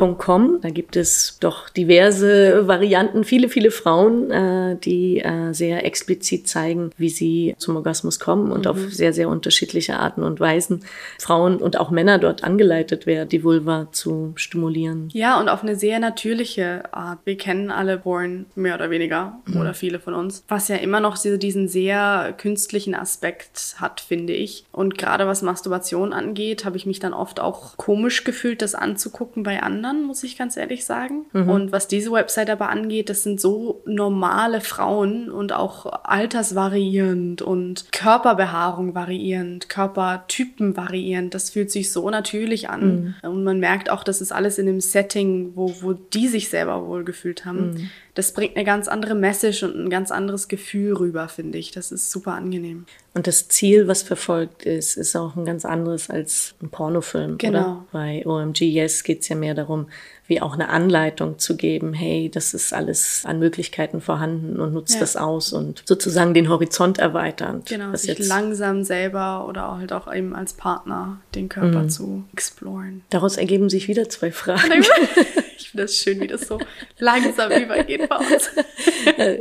[0.62, 6.91] Da gibt es doch diverse Varianten, viele, viele Frauen, äh, die äh, sehr explizit zeigen,
[6.97, 8.71] wie sie zum Orgasmus kommen und mhm.
[8.71, 10.86] auf sehr, sehr unterschiedliche Arten und Weisen
[11.19, 15.10] Frauen und auch Männer dort angeleitet werden, die Vulva zu stimulieren.
[15.13, 17.19] Ja, und auf eine sehr natürliche Art.
[17.26, 19.60] Wir kennen alle Porn, mehr oder weniger, mhm.
[19.60, 24.65] oder viele von uns, was ja immer noch diesen sehr künstlichen Aspekt hat, finde ich.
[24.71, 29.43] Und gerade was Masturbation angeht, habe ich mich dann oft auch komisch gefühlt, das anzugucken
[29.43, 31.25] bei anderen, muss ich ganz ehrlich sagen.
[31.33, 31.49] Mhm.
[31.49, 37.91] Und was diese Website aber angeht, das sind so normale Frauen und auch altersvariierend und
[37.91, 41.33] Körperbehaarung variierend, Körpertypen variierend.
[41.33, 43.15] Das fühlt sich so natürlich an.
[43.21, 43.29] Mhm.
[43.29, 46.85] Und man merkt auch, das ist alles in einem Setting, wo, wo die sich selber
[46.87, 47.73] wohlgefühlt haben.
[47.73, 51.71] Mhm das bringt eine ganz andere Message und ein ganz anderes Gefühl rüber, finde ich.
[51.71, 52.86] Das ist super angenehm.
[53.15, 57.38] Und das Ziel, was verfolgt ist, ist auch ein ganz anderes als ein Pornofilm.
[57.39, 57.60] Genau.
[57.60, 57.86] Oder?
[57.91, 59.88] Bei OMG Yes geht es ja mehr darum,
[60.28, 64.95] wie auch eine Anleitung zu geben, hey, das ist alles an Möglichkeiten vorhanden und nutzt
[64.95, 64.99] ja.
[65.02, 67.63] das aus und sozusagen den Horizont erweitern.
[67.65, 71.89] Genau, sich jetzt langsam selber oder halt auch eben als Partner den Körper mm.
[71.89, 73.02] zu exploren.
[73.10, 74.86] Daraus ergeben sich wieder zwei Fragen.
[75.57, 76.59] ich finde das schön, wie das so
[76.99, 78.49] langsam übergeht bei uns.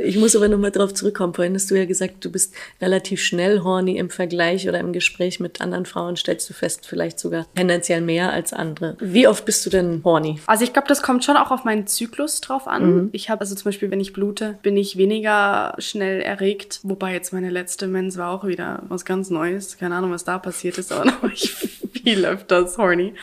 [0.03, 1.33] Ich muss aber nochmal drauf zurückkommen.
[1.33, 5.39] Vorhin hast du ja gesagt, du bist relativ schnell horny im Vergleich oder im Gespräch
[5.39, 8.97] mit anderen Frauen, stellst du fest, vielleicht sogar tendenziell mehr als andere.
[8.99, 10.39] Wie oft bist du denn horny?
[10.47, 12.95] Also ich ich glaube, das kommt schon auch auf meinen Zyklus drauf an.
[12.95, 13.09] Mhm.
[13.11, 16.79] Ich habe also zum Beispiel, wenn ich blute, bin ich weniger schnell erregt.
[16.81, 19.77] Wobei jetzt meine letzte Mens war auch wieder was ganz Neues.
[19.77, 21.72] Keine Ahnung, was da passiert ist, aber da war ich
[22.03, 23.13] viel öfters horny.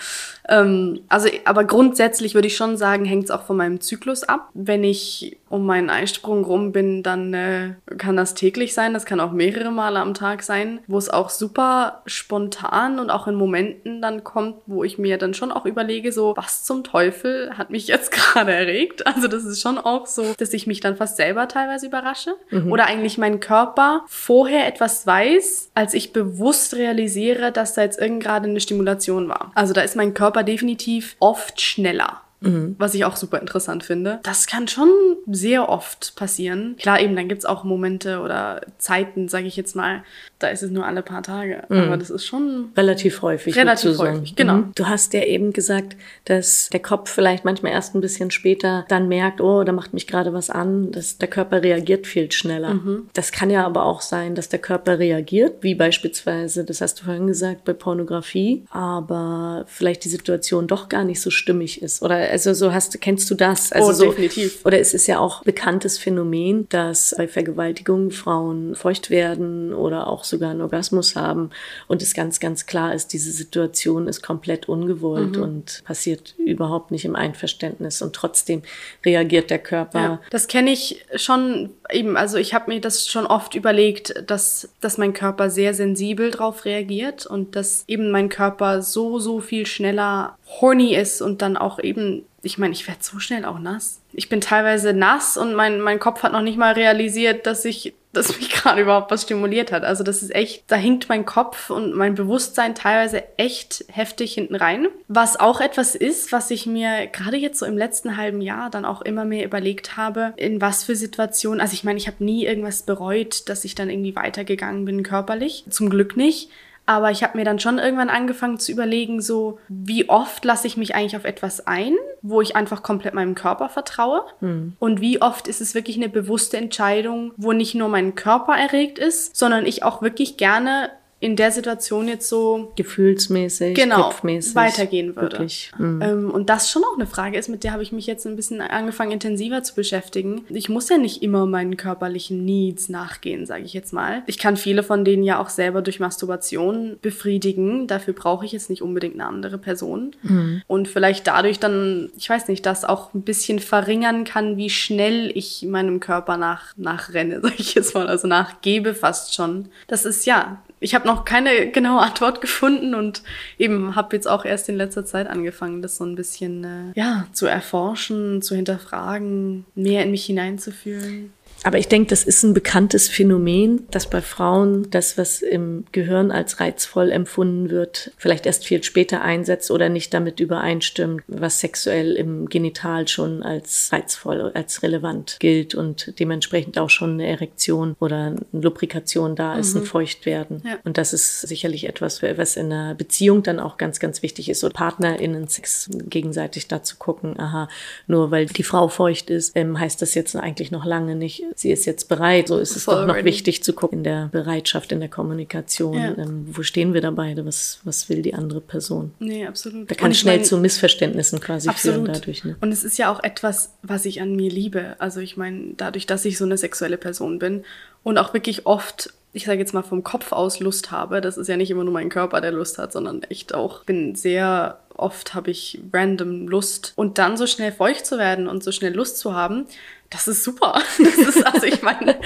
[0.48, 4.50] Ähm, also, aber grundsätzlich würde ich schon sagen, hängt es auch von meinem Zyklus ab.
[4.54, 8.94] Wenn ich um meinen Eisprung rum bin, dann äh, kann das täglich sein.
[8.94, 13.26] Das kann auch mehrere Male am Tag sein, wo es auch super spontan und auch
[13.26, 17.52] in Momenten dann kommt, wo ich mir dann schon auch überlege, so, was zum Teufel
[17.58, 19.06] hat mich jetzt gerade erregt?
[19.06, 22.34] Also das ist schon auch so, dass ich mich dann fast selber teilweise überrasche.
[22.50, 22.70] Mhm.
[22.70, 28.22] Oder eigentlich mein Körper vorher etwas weiß, als ich bewusst realisiere, dass da jetzt irgend
[28.22, 29.50] gerade eine Stimulation war.
[29.54, 32.74] Also da ist mein Körper definitiv oft schneller mhm.
[32.78, 34.20] was ich auch super interessant finde.
[34.22, 34.88] Das kann schon
[35.26, 36.76] sehr oft passieren.
[36.78, 40.02] Klar, eben, dann gibt's auch Momente oder Zeiten, sage ich jetzt mal,
[40.40, 41.62] da ist es nur alle paar Tage.
[41.68, 41.78] Mhm.
[41.78, 43.56] Aber das ist schon relativ häufig.
[43.56, 44.54] Relativ häufig, genau.
[44.54, 44.72] Mhm.
[44.74, 49.08] Du hast ja eben gesagt, dass der Kopf vielleicht manchmal erst ein bisschen später dann
[49.08, 52.74] merkt, oh, da macht mich gerade was an, dass der Körper reagiert viel schneller.
[52.74, 53.08] Mhm.
[53.12, 57.04] Das kann ja aber auch sein, dass der Körper reagiert, wie beispielsweise, das hast du
[57.04, 62.02] vorhin gesagt, bei Pornografie, aber vielleicht die Situation doch gar nicht so stimmig ist.
[62.02, 63.72] Oder also so hast kennst du das?
[63.72, 64.64] Also oh, so, definitiv.
[64.64, 70.24] Oder es ist ja auch bekanntes Phänomen, dass bei Vergewaltigungen Frauen feucht werden oder auch
[70.30, 71.50] sogar einen Orgasmus haben
[71.88, 75.42] und es ganz, ganz klar ist, diese Situation ist komplett ungewollt mhm.
[75.42, 78.62] und passiert überhaupt nicht im Einverständnis und trotzdem
[79.04, 80.00] reagiert der Körper.
[80.00, 84.68] Ja, das kenne ich schon eben, also ich habe mir das schon oft überlegt, dass,
[84.80, 89.66] dass mein Körper sehr sensibel drauf reagiert und dass eben mein Körper so, so viel
[89.66, 94.00] schneller horny ist und dann auch eben, ich meine, ich werde so schnell auch nass.
[94.12, 97.94] Ich bin teilweise nass und mein, mein Kopf hat noch nicht mal realisiert, dass ich
[98.12, 99.84] dass mich gerade überhaupt was stimuliert hat.
[99.84, 104.56] Also das ist echt, da hinkt mein Kopf und mein Bewusstsein teilweise echt heftig hinten
[104.56, 104.88] rein.
[105.08, 108.84] Was auch etwas ist, was ich mir gerade jetzt so im letzten halben Jahr dann
[108.84, 112.44] auch immer mehr überlegt habe, in was für Situationen, also ich meine, ich habe nie
[112.46, 115.64] irgendwas bereut, dass ich dann irgendwie weitergegangen bin körperlich.
[115.70, 116.50] Zum Glück nicht.
[116.86, 120.76] Aber ich habe mir dann schon irgendwann angefangen zu überlegen, so wie oft lasse ich
[120.76, 124.22] mich eigentlich auf etwas ein, wo ich einfach komplett meinem Körper vertraue.
[124.40, 124.74] Hm.
[124.78, 128.98] Und wie oft ist es wirklich eine bewusste Entscheidung, wo nicht nur mein Körper erregt
[128.98, 130.90] ist, sondern ich auch wirklich gerne
[131.22, 135.46] in der Situation jetzt so gefühlsmäßig, genau, kopfmäßig weitergehen würde.
[135.76, 136.02] Mhm.
[136.02, 138.36] Ähm, und das schon auch eine Frage ist, mit der habe ich mich jetzt ein
[138.36, 140.46] bisschen angefangen intensiver zu beschäftigen.
[140.48, 144.22] Ich muss ja nicht immer meinen körperlichen Needs nachgehen, sage ich jetzt mal.
[144.26, 147.86] Ich kann viele von denen ja auch selber durch Masturbation befriedigen.
[147.86, 150.12] Dafür brauche ich jetzt nicht unbedingt eine andere Person.
[150.22, 150.62] Mhm.
[150.66, 155.30] Und vielleicht dadurch dann, ich weiß nicht, das auch ein bisschen verringern kann, wie schnell
[155.34, 159.68] ich meinem Körper nach nachrenne, sage ich jetzt mal, also nachgebe fast schon.
[159.86, 163.22] Das ist ja ich habe noch keine genaue Antwort gefunden und
[163.58, 167.26] eben habe jetzt auch erst in letzter Zeit angefangen, das so ein bisschen äh, ja
[167.32, 171.32] zu erforschen, zu hinterfragen, mehr in mich hineinzufühlen.
[171.62, 176.30] Aber ich denke, das ist ein bekanntes Phänomen, dass bei Frauen das, was im Gehirn
[176.30, 182.12] als reizvoll empfunden wird, vielleicht erst viel später einsetzt oder nicht damit übereinstimmt, was sexuell
[182.12, 188.16] im Genital schon als reizvoll, als relevant gilt und dementsprechend auch schon eine Erektion oder
[188.26, 189.82] eine Lubrikation da ist, mhm.
[189.82, 190.62] ein Feuchtwerden.
[190.64, 190.78] Ja.
[190.84, 194.64] Und das ist sicherlich etwas, was in einer Beziehung dann auch ganz, ganz wichtig ist.
[194.64, 197.68] Und PartnerInnen Sex gegenseitig da zu gucken, aha,
[198.06, 201.70] nur weil die Frau feucht ist, ähm, heißt das jetzt eigentlich noch lange nicht, sie
[201.70, 202.48] ist jetzt bereit.
[202.48, 203.26] So ist es Voll doch noch ready.
[203.26, 205.94] wichtig zu gucken in der Bereitschaft, in der Kommunikation.
[205.96, 206.16] Ja.
[206.16, 207.44] Ähm, wo stehen wir da beide?
[207.46, 209.12] Was, was will die andere Person?
[209.18, 209.90] Nee, absolut.
[209.90, 212.06] Da kann schnell mein, zu Missverständnissen quasi absolut.
[212.06, 212.44] führen dadurch.
[212.44, 212.56] Ne?
[212.60, 214.96] Und es ist ja auch etwas, was ich an mir liebe.
[214.98, 217.64] Also ich meine, dadurch, dass ich so eine sexuelle Person bin
[218.02, 221.20] und auch wirklich oft ich sage jetzt mal vom Kopf aus Lust habe.
[221.20, 224.14] Das ist ja nicht immer nur mein Körper, der Lust hat, sondern echt auch bin
[224.14, 228.70] sehr oft habe ich random Lust und dann so schnell feucht zu werden und so
[228.70, 229.66] schnell Lust zu haben,
[230.10, 230.82] das ist super.
[230.98, 232.18] Das ist, also ich meine,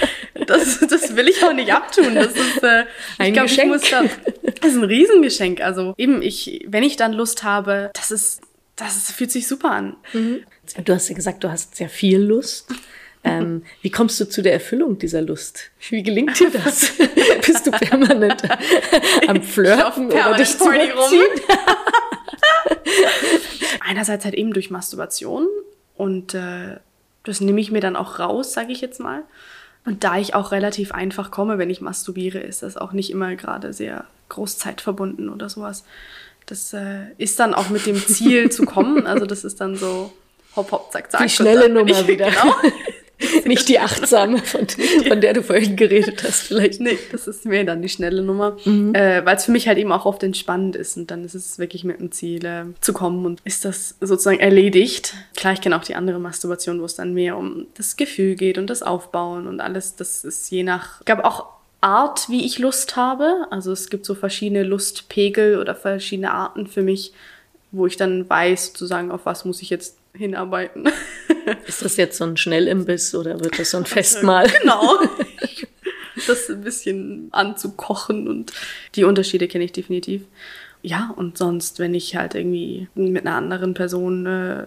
[0.47, 2.15] das, das will ich auch nicht abtun.
[2.15, 2.85] Das ist äh,
[3.17, 3.81] ein glaub, Geschenk.
[3.89, 4.03] Da,
[4.61, 5.61] das ist ein Riesengeschenk.
[5.61, 8.41] Also eben, ich, wenn ich dann Lust habe, das ist,
[8.75, 9.95] das fühlt sich super an.
[10.13, 10.41] Mhm.
[10.83, 12.67] Du hast ja gesagt, du hast sehr viel Lust.
[13.25, 15.71] Ähm, wie kommst du zu der Erfüllung dieser Lust?
[15.89, 16.91] Wie gelingt dir das?
[17.45, 18.43] Bist du permanent
[19.27, 20.69] am Flirten oder dich zu
[23.79, 25.47] Einerseits halt eben durch Masturbation
[25.95, 26.77] und äh,
[27.23, 29.23] das nehme ich mir dann auch raus, sage ich jetzt mal.
[29.85, 33.35] Und da ich auch relativ einfach komme, wenn ich masturbiere, ist das auch nicht immer
[33.35, 35.83] gerade sehr großzeitverbunden oder sowas.
[36.45, 39.07] Das äh, ist dann auch mit dem Ziel zu kommen.
[39.15, 40.11] Also das ist dann so
[40.55, 41.21] hopp, hopp, zack, zack.
[41.23, 42.29] Die schnelle Nummer wieder.
[42.29, 42.55] Genau.
[43.45, 46.81] Nicht die achtsame, von, von, der du vorhin geredet hast, vielleicht.
[46.81, 48.57] Nee, das ist mir dann die schnelle Nummer.
[48.65, 48.93] Mhm.
[48.93, 51.57] Äh, Weil es für mich halt eben auch oft entspannend ist und dann ist es
[51.57, 55.13] wirklich mit dem Ziel äh, zu kommen und ist das sozusagen erledigt.
[55.35, 58.57] Klar, ich kenne auch die andere Masturbation, wo es dann mehr um das Gefühl geht
[58.57, 59.95] und das Aufbauen und alles.
[59.95, 61.45] Das ist je nach, ich glaube auch
[61.85, 63.45] Art, wie ich Lust habe.
[63.51, 67.13] Also es gibt so verschiedene Lustpegel oder verschiedene Arten für mich,
[67.71, 70.89] wo ich dann weiß, sozusagen, auf was muss ich jetzt hinarbeiten.
[71.67, 74.47] Ist das jetzt so ein Schnellimbiss oder wird das so ein Festmahl?
[74.61, 74.99] Genau.
[76.27, 78.53] Das ein bisschen anzukochen und
[78.95, 80.23] die Unterschiede kenne ich definitiv.
[80.81, 84.65] Ja, und sonst, wenn ich halt irgendwie mit einer anderen Person äh,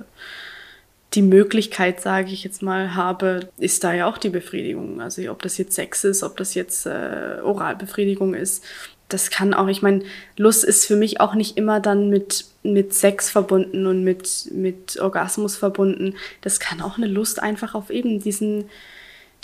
[1.14, 5.00] die Möglichkeit, sage ich jetzt mal, habe, ist da ja auch die Befriedigung.
[5.00, 8.64] Also ob das jetzt Sex ist, ob das jetzt äh, Oralbefriedigung ist.
[9.08, 10.02] Das kann auch, ich meine,
[10.36, 14.98] Lust ist für mich auch nicht immer dann mit mit Sex verbunden und mit, mit
[15.00, 16.14] Orgasmus verbunden.
[16.40, 18.64] Das kann auch eine Lust einfach auf eben diesen,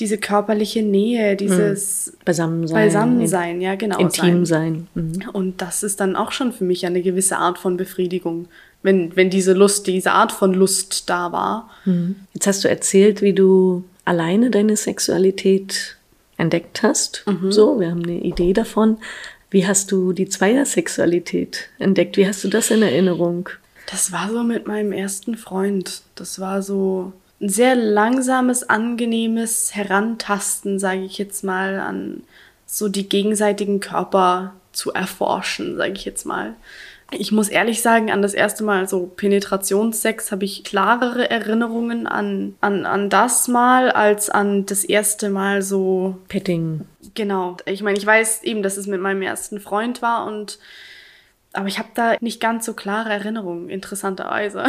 [0.01, 2.19] diese körperliche Nähe, dieses hm.
[2.25, 2.75] Beisammensein.
[2.87, 3.99] Beisammensein, ja, genau.
[3.99, 4.89] Intim sein.
[4.95, 5.05] sein.
[5.05, 5.29] Mhm.
[5.33, 8.49] Und das ist dann auch schon für mich eine gewisse Art von Befriedigung,
[8.83, 11.71] wenn, wenn diese Lust, diese Art von Lust da war.
[11.85, 12.17] Mhm.
[12.35, 15.97] Jetzt hast du erzählt, wie du alleine deine Sexualität
[16.37, 17.25] entdeckt hast.
[17.27, 17.53] Mhm.
[17.53, 18.99] So, wir haben eine Idee davon.
[19.55, 22.17] Wie hast du die Zweiersexualität entdeckt?
[22.17, 23.51] Wie hast du das in Erinnerung?
[23.89, 26.03] Das war so mit meinem ersten Freund.
[26.17, 32.25] Das war so ein sehr langsames, angenehmes Herantasten, sage ich jetzt mal, an
[32.67, 36.57] so die gegenseitigen Körper zu erforschen, sage ich jetzt mal.
[37.13, 42.57] Ich muss ehrlich sagen, an das erste Mal so Penetrationssex habe ich klarere Erinnerungen an,
[42.61, 46.19] an, an das Mal als an das erste Mal so.
[46.27, 46.81] Petting.
[47.15, 47.57] Genau.
[47.67, 50.59] Ich meine, ich weiß eben, dass es mit meinem ersten Freund war und
[51.53, 54.65] aber ich habe da nicht ganz so klare Erinnerungen, interessanterweise.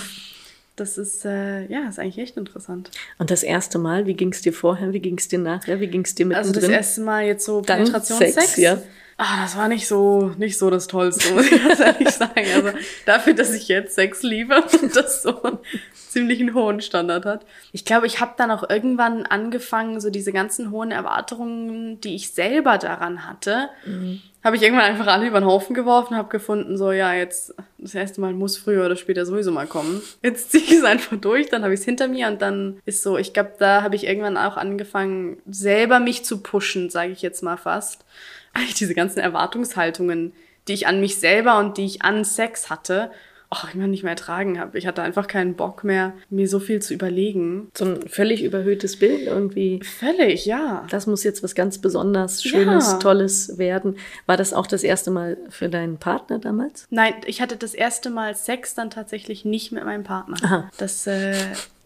[0.76, 2.90] das ist, äh, ja, ist eigentlich echt interessant.
[3.18, 5.88] Und das erste Mal, wie ging es dir vorher, wie ging es dir nachher, wie
[5.88, 8.56] ging es dir mit Also das erste Mal jetzt so Penetrationssex?
[8.56, 8.78] ja.
[9.18, 12.46] Ah, das war nicht so, nicht so das Tollste, muss ich ganz ehrlich sagen.
[12.54, 12.70] Also
[13.06, 15.58] dafür, dass ich jetzt Sex liebe und das so
[15.94, 17.46] ziemlich einen hohen Standard hat.
[17.72, 22.32] Ich glaube, ich habe dann auch irgendwann angefangen, so diese ganzen hohen Erwartungen, die ich
[22.32, 24.20] selber daran hatte, mhm.
[24.46, 27.96] Habe ich irgendwann einfach alle über den Haufen geworfen, habe gefunden, so ja, jetzt das
[27.96, 30.00] erste Mal muss früher oder später sowieso mal kommen.
[30.22, 33.02] Jetzt ziehe ich es einfach durch, dann habe ich es hinter mir und dann ist
[33.02, 37.22] so, ich glaube, da habe ich irgendwann auch angefangen, selber mich zu pushen, sage ich
[37.22, 38.04] jetzt mal fast
[38.52, 40.32] eigentlich diese ganzen Erwartungshaltungen,
[40.68, 43.10] die ich an mich selber und die ich an Sex hatte,
[43.50, 44.76] auch immer nicht mehr ertragen habe.
[44.76, 47.68] Ich hatte einfach keinen Bock mehr, mir so viel zu überlegen.
[47.76, 49.80] So ein völlig überhöhtes Bild irgendwie.
[49.82, 50.86] Völlig, ja.
[50.90, 52.98] Das muss jetzt was ganz besonders Schönes, ja.
[52.98, 53.96] Tolles werden.
[54.26, 56.86] War das auch das erste Mal für deinen Partner damals?
[56.90, 60.36] Nein, ich hatte das erste Mal Sex dann tatsächlich nicht mit meinem Partner.
[60.42, 60.70] Aha.
[60.78, 61.34] Das, äh,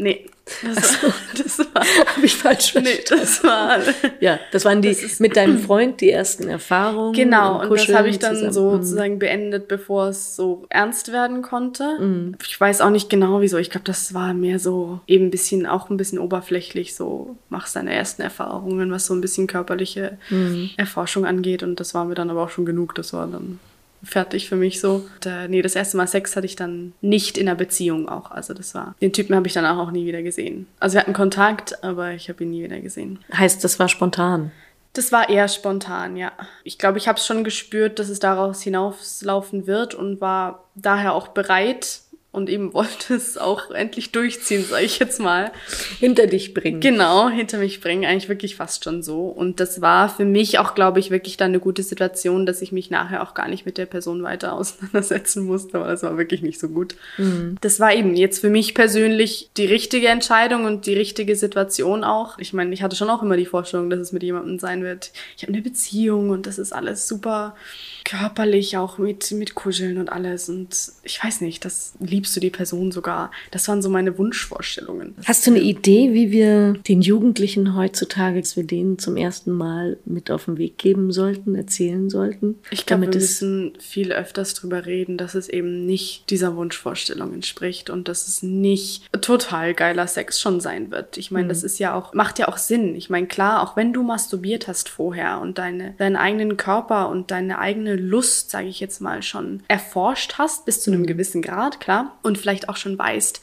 [0.01, 0.27] nee,
[0.75, 2.91] das, war, das war, habe ich falsch verstanden.
[2.99, 3.79] Nee, das war,
[4.21, 7.13] ja, das waren die, das mit deinem Freund die ersten Erfahrungen.
[7.13, 8.53] Genau, und das habe ich dann zusammen.
[8.53, 11.99] sozusagen beendet, bevor es so ernst werden konnte.
[12.01, 12.37] Mhm.
[12.45, 13.59] Ich weiß auch nicht genau wieso.
[13.59, 17.77] Ich glaube, das war mehr so eben ein bisschen, auch ein bisschen oberflächlich, so machst
[17.77, 20.71] deine ersten Erfahrungen, was so ein bisschen körperliche mhm.
[20.77, 21.63] Erforschung angeht.
[21.63, 22.95] Und das war mir dann aber auch schon genug.
[22.95, 23.61] Das war dann
[24.03, 25.07] fertig für mich so.
[25.15, 28.31] Und, äh, nee, das erste Mal Sex hatte ich dann nicht in einer Beziehung auch.
[28.31, 30.67] Also das war, den Typen habe ich dann auch nie wieder gesehen.
[30.79, 33.19] Also wir hatten Kontakt, aber ich habe ihn nie wieder gesehen.
[33.33, 34.53] Heißt, das war spontan?
[34.93, 36.33] Das war eher spontan, ja.
[36.65, 41.15] Ich glaube, ich habe es schon gespürt, dass es daraus hinauslaufen wird und war daher
[41.15, 42.01] auch bereit,
[42.33, 45.51] und eben wollte es auch endlich durchziehen, sage ich jetzt mal.
[45.99, 46.81] Hinter dich bringen.
[46.81, 49.27] Genau, hinter mich bringen, eigentlich wirklich fast schon so.
[49.27, 52.71] Und das war für mich auch, glaube ich, wirklich dann eine gute Situation, dass ich
[52.71, 56.43] mich nachher auch gar nicht mit der Person weiter auseinandersetzen musste, aber das war wirklich
[56.43, 56.95] nicht so gut.
[57.19, 57.57] Mhm.
[57.61, 62.39] Das war eben jetzt für mich persönlich die richtige Entscheidung und die richtige Situation auch.
[62.39, 65.11] Ich meine, ich hatte schon auch immer die Vorstellung, dass es mit jemandem sein wird.
[65.37, 67.57] Ich habe eine Beziehung und das ist alles super
[68.05, 70.49] körperlich, auch mit, mit Kuscheln und alles.
[70.49, 73.31] Und ich weiß nicht, das liebst du die Person sogar.
[73.51, 75.15] Das waren so meine Wunschvorstellungen.
[75.25, 79.97] Hast du eine Idee, wie wir den Jugendlichen heutzutage, dass wir denen zum ersten Mal
[80.05, 82.59] mit auf den Weg geben sollten, erzählen sollten?
[82.71, 87.89] Ich glaube, wir müssen viel öfters drüber reden, dass es eben nicht dieser Wunschvorstellung entspricht
[87.89, 91.17] und dass es nicht total geiler Sex schon sein wird.
[91.17, 91.49] Ich meine, mhm.
[91.49, 92.97] das ist ja auch, macht ja auch Sinn.
[92.97, 97.31] Ich meine, klar, auch wenn du masturbiert hast vorher und deine, deinen eigenen Körper und
[97.31, 101.07] deine eigene Lust, sage ich jetzt mal, schon erforscht hast, bis zu einem mhm.
[101.07, 103.41] gewissen Grad, klar, und vielleicht auch schon weißt,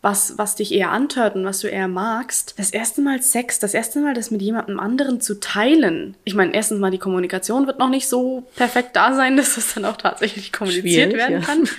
[0.00, 2.54] was, was dich eher antört und was du eher magst.
[2.56, 6.16] Das erste Mal Sex, das erste Mal das mit jemandem anderen zu teilen.
[6.24, 9.74] Ich meine, erstens mal die Kommunikation wird noch nicht so perfekt da sein, dass das
[9.74, 11.64] dann auch tatsächlich kommuniziert Schwierig, werden kann.
[11.64, 11.70] Ja.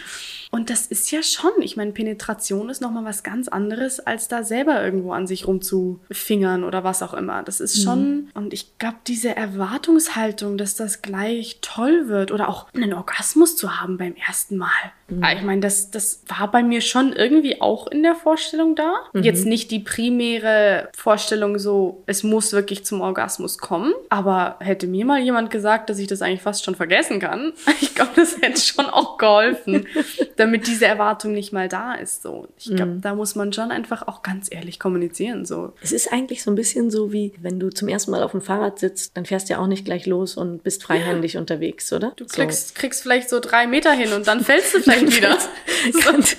[0.52, 4.44] Und das ist ja schon, ich meine, Penetration ist nochmal was ganz anderes, als da
[4.44, 7.44] selber irgendwo an sich rumzufingern oder was auch immer.
[7.44, 8.30] Das ist schon, mhm.
[8.34, 13.80] und ich glaube, diese Erwartungshaltung, dass das gleich toll wird oder auch einen Orgasmus zu
[13.80, 14.70] haben beim ersten Mal.
[15.10, 15.24] Mhm.
[15.36, 18.94] Ich meine, das, das war bei mir schon irgendwie auch in der Vorstellung da.
[19.14, 19.24] Mhm.
[19.24, 23.94] Jetzt nicht die primäre Vorstellung so, es muss wirklich zum Orgasmus kommen.
[24.10, 27.96] Aber hätte mir mal jemand gesagt, dass ich das eigentlich fast schon vergessen kann, ich
[27.96, 29.88] glaube, das hätte schon auch geholfen.
[30.40, 32.22] damit diese Erwartung nicht mal da ist.
[32.22, 33.02] So, ich glaube, mhm.
[33.02, 35.46] da muss man schon einfach auch ganz ehrlich kommunizieren.
[35.46, 38.32] So, es ist eigentlich so ein bisschen so wie, wenn du zum ersten Mal auf
[38.32, 41.42] dem Fahrrad sitzt, dann fährst du ja auch nicht gleich los und bist freihändig ja.
[41.42, 42.14] unterwegs, oder?
[42.16, 42.74] Du kriegst, so.
[42.80, 45.38] kriegst vielleicht so drei Meter hin und dann fällst du vielleicht wieder.
[45.94, 46.36] so.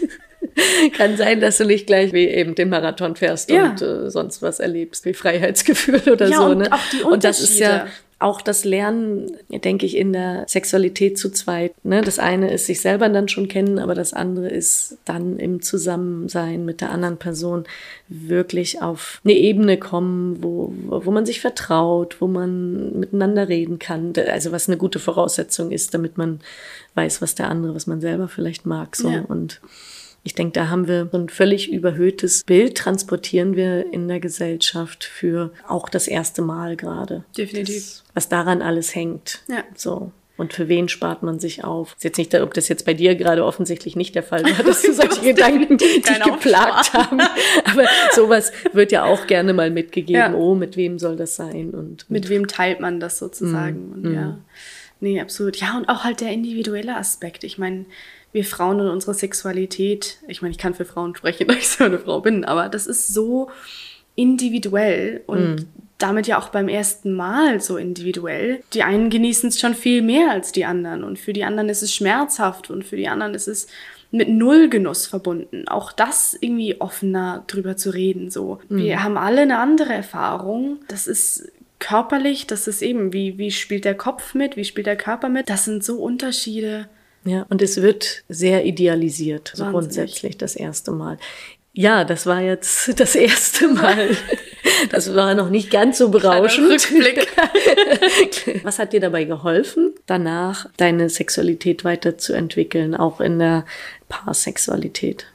[0.97, 3.71] Kann sein, dass du nicht gleich wie eben den Marathon fährst ja.
[3.71, 6.45] und äh, sonst was erlebst, wie Freiheitsgefühl oder ja, so.
[6.45, 6.73] Und ne?
[6.73, 7.13] auch die Unterschiede.
[7.13, 7.87] Und das ist ja
[8.21, 11.73] auch das Lernen, denke ich, in der Sexualität zu zweit.
[11.83, 12.03] Ne?
[12.03, 16.67] Das eine ist sich selber dann schon kennen, aber das andere ist dann im Zusammensein
[16.67, 17.65] mit der anderen Person
[18.09, 24.13] wirklich auf eine Ebene kommen, wo, wo man sich vertraut, wo man miteinander reden kann.
[24.31, 26.41] Also was eine gute Voraussetzung ist, damit man
[26.95, 28.97] weiß, was der andere, was man selber vielleicht mag.
[28.97, 29.09] So.
[29.09, 29.25] Ja.
[29.27, 29.63] Und
[30.23, 35.53] ich denke, da haben wir ein völlig überhöhtes Bild, transportieren wir in der Gesellschaft für
[35.67, 37.25] auch das erste Mal gerade.
[37.37, 37.77] Definitiv.
[37.77, 39.43] Das, was daran alles hängt.
[39.49, 39.65] Ja.
[39.75, 40.13] So.
[40.37, 41.95] Und für wen spart man sich auf?
[41.99, 44.81] Ist jetzt nicht, ob das jetzt bei dir gerade offensichtlich nicht der Fall war, dass
[44.81, 47.21] du solche Gedanken dich geplagt haben.
[47.65, 50.19] Aber sowas wird ja auch gerne mal mitgegeben.
[50.19, 50.35] Ja.
[50.35, 51.73] Oh, mit wem soll das sein?
[51.73, 53.91] Und, mit wem teilt man das sozusagen?
[53.91, 54.15] Mm, und mm.
[54.15, 54.39] ja.
[55.01, 55.57] Nee, absolut.
[55.57, 57.45] Ja, und auch halt der individuelle Aspekt.
[57.45, 57.85] Ich meine,
[58.33, 61.85] wir Frauen und unsere Sexualität, ich meine, ich kann für Frauen sprechen, da ich so
[61.85, 63.51] eine Frau bin, aber das ist so
[64.15, 65.67] individuell und mm.
[65.99, 68.63] damit ja auch beim ersten Mal so individuell.
[68.75, 71.83] Die einen genießen es schon viel mehr als die anderen und für die anderen ist
[71.83, 73.67] es schmerzhaft und für die anderen ist es
[74.11, 75.69] mit Nullgenuss verbunden.
[75.69, 78.61] Auch das irgendwie offener drüber zu reden, so.
[78.69, 78.79] Mm.
[78.79, 80.79] Wir haben alle eine andere Erfahrung.
[80.89, 84.97] Das ist körperlich, das ist eben, wie, wie spielt der Kopf mit, wie spielt der
[84.97, 85.49] Körper mit.
[85.49, 86.89] Das sind so Unterschiede.
[87.25, 91.19] Ja, und es wird sehr idealisiert, so grundsätzlich das erste Mal.
[91.73, 94.17] Ja, das war jetzt das erste Mal.
[94.91, 96.89] Das war noch nicht ganz so berauschend.
[98.65, 103.65] Was hat dir dabei geholfen, danach deine Sexualität weiterzuentwickeln, auch in der
[104.09, 105.27] Paarsexualität?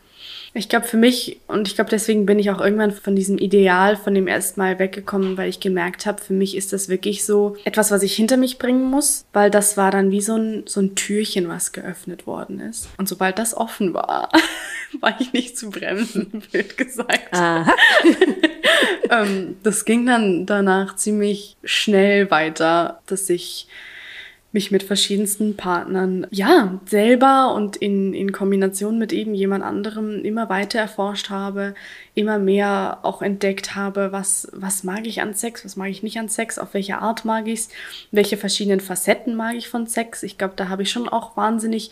[0.57, 3.97] Ich glaube für mich, und ich glaube deswegen bin ich auch irgendwann von diesem Ideal
[3.97, 7.57] von dem ersten Mal weggekommen, weil ich gemerkt habe, für mich ist das wirklich so
[7.65, 10.79] etwas, was ich hinter mich bringen muss, weil das war dann wie so ein, so
[10.79, 12.87] ein Türchen, was geöffnet worden ist.
[12.97, 14.29] Und sobald das offen war,
[15.01, 17.35] war ich nicht zu bremsen, blöd gesagt.
[19.09, 23.67] ähm, das ging dann danach ziemlich schnell weiter, dass ich
[24.55, 30.47] mich mit verschiedensten Partnern, ja, selber und in, in Kombination mit eben jemand anderem immer
[30.47, 31.75] weiter erforscht habe,
[32.13, 36.17] immer mehr auch entdeckt habe, was, was mag ich an Sex, was mag ich nicht
[36.17, 37.69] an Sex, auf welche Art mag ich es,
[38.11, 40.23] welche verschiedenen Facetten mag ich von Sex.
[40.23, 41.91] Ich glaube, da habe ich schon auch wahnsinnig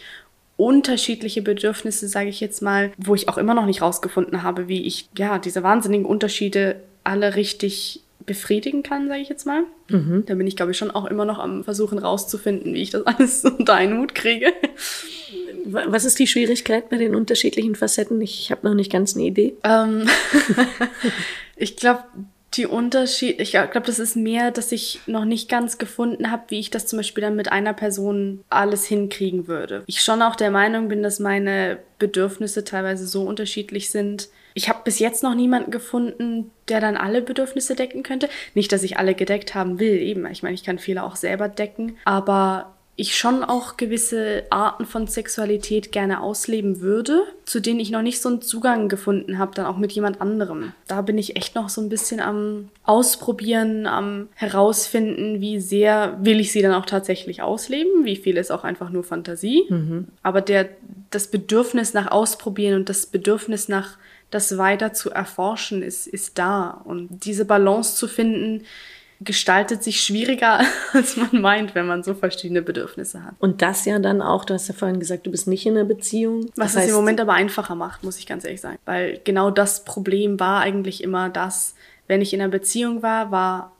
[0.56, 4.84] unterschiedliche Bedürfnisse, sage ich jetzt mal, wo ich auch immer noch nicht rausgefunden habe, wie
[4.84, 9.64] ich ja diese wahnsinnigen Unterschiede alle richtig befriedigen kann, sage ich jetzt mal.
[9.90, 10.24] Mhm.
[10.26, 13.06] Da bin ich, glaube ich, schon auch immer noch am Versuchen rauszufinden, wie ich das
[13.08, 14.54] alles unter einen Hut kriege.
[15.66, 18.22] Was ist die Schwierigkeit bei den unterschiedlichen Facetten?
[18.22, 19.56] Ich habe noch nicht ganz eine Idee.
[19.64, 20.08] Ähm,
[21.56, 22.04] ich glaube,
[22.56, 26.60] die Unterschied, ich glaube, das ist mehr, dass ich noch nicht ganz gefunden habe, wie
[26.60, 29.84] ich das zum Beispiel dann mit einer Person alles hinkriegen würde.
[29.88, 34.80] Ich schon auch der Meinung bin, dass meine Bedürfnisse teilweise so unterschiedlich sind, ich habe
[34.84, 38.30] bis jetzt noch niemanden gefunden, der dann alle Bedürfnisse decken könnte.
[38.54, 40.26] Nicht, dass ich alle gedeckt haben will, eben.
[40.28, 45.08] Ich meine, ich kann viele auch selber decken, aber ich schon auch gewisse Arten von
[45.08, 49.66] Sexualität gerne ausleben würde, zu denen ich noch nicht so einen Zugang gefunden habe, dann
[49.66, 50.74] auch mit jemand anderem.
[50.88, 56.39] Da bin ich echt noch so ein bisschen am Ausprobieren, am herausfinden, wie sehr will
[56.39, 59.63] ich sie dann auch tatsächlich ausleben, wie viel ist auch einfach nur Fantasie.
[59.70, 60.08] Mhm.
[60.22, 60.70] Aber der,
[61.10, 63.98] das Bedürfnis nach Ausprobieren und das Bedürfnis nach
[64.34, 66.82] das weiter zu erforschen, ist, ist da.
[66.86, 68.63] Und diese Balance zu finden,
[69.24, 70.62] gestaltet sich schwieriger,
[70.93, 73.36] als man meint, wenn man so verschiedene Bedürfnisse hat.
[73.39, 75.86] Und das ja dann auch, du hast ja vorhin gesagt, du bist nicht in einer
[75.86, 76.52] Beziehung.
[76.56, 78.78] Was es im Moment aber einfacher macht, muss ich ganz ehrlich sagen.
[78.86, 81.76] Weil genau das Problem war eigentlich immer das,
[82.08, 83.72] wenn ich in einer Beziehung war, war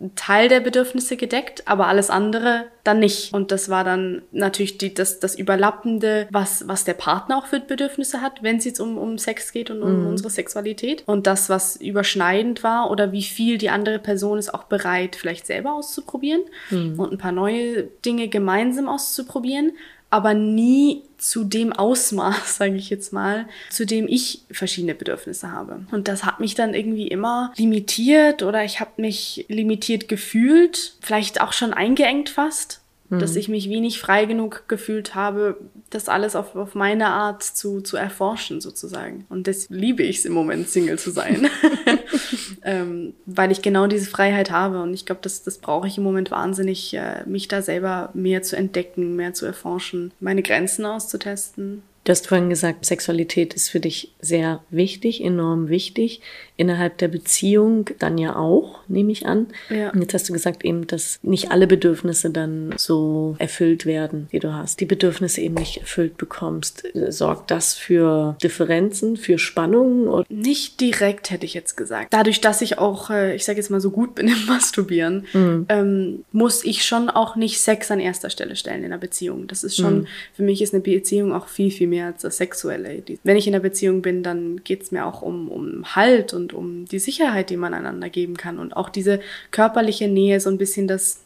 [0.00, 3.34] ein Teil der Bedürfnisse gedeckt, aber alles andere dann nicht.
[3.34, 7.58] Und das war dann natürlich die, das, das Überlappende, was, was der Partner auch für
[7.58, 10.06] Bedürfnisse hat, wenn es jetzt um, um Sex geht und um mhm.
[10.06, 11.02] unsere Sexualität.
[11.06, 15.46] Und das, was überschneidend war oder wie viel die andere Person ist auch bereit, vielleicht
[15.46, 16.98] selber auszuprobieren mhm.
[16.98, 19.72] und ein paar neue Dinge gemeinsam auszuprobieren
[20.10, 25.80] aber nie zu dem Ausmaß, sage ich jetzt mal, zu dem ich verschiedene Bedürfnisse habe.
[25.90, 31.40] Und das hat mich dann irgendwie immer limitiert oder ich habe mich limitiert gefühlt, vielleicht
[31.40, 33.18] auch schon eingeengt fast mhm.
[33.18, 35.56] dass ich mich wenig frei genug gefühlt habe,
[35.90, 39.26] das alles auf, auf meine Art zu, zu erforschen sozusagen.
[39.28, 41.48] Und das liebe ich es im Moment, Single zu sein,
[42.64, 44.82] ähm, weil ich genau diese Freiheit habe.
[44.82, 48.42] Und ich glaube, das, das brauche ich im Moment wahnsinnig, äh, mich da selber mehr
[48.42, 53.80] zu entdecken, mehr zu erforschen, meine Grenzen auszutesten Du hast vorhin gesagt, Sexualität ist für
[53.80, 56.22] dich sehr wichtig, enorm wichtig.
[56.58, 59.46] Innerhalb der Beziehung dann ja auch, nehme ich an.
[59.70, 59.90] Ja.
[59.90, 64.40] Und jetzt hast du gesagt eben, dass nicht alle Bedürfnisse dann so erfüllt werden, die
[64.40, 64.80] du hast.
[64.80, 66.84] Die Bedürfnisse eben nicht erfüllt bekommst.
[67.08, 70.08] Sorgt das für Differenzen, für Spannungen?
[70.08, 70.26] Oder?
[70.28, 72.12] Nicht direkt, hätte ich jetzt gesagt.
[72.12, 75.26] Dadurch, dass ich auch, äh, ich sage jetzt mal so gut bin im Masturbieren,
[75.68, 79.46] ähm, muss ich schon auch nicht Sex an erster Stelle stellen in einer Beziehung.
[79.46, 83.02] Das ist schon, für mich ist eine Beziehung auch viel, viel mehr als das Sexuelle.
[83.22, 86.47] Wenn ich in einer Beziehung bin, dann geht es mir auch um, um Halt und
[86.52, 88.58] um die Sicherheit, die man einander geben kann.
[88.58, 89.20] Und auch diese
[89.50, 91.22] körperliche Nähe, so ein bisschen das,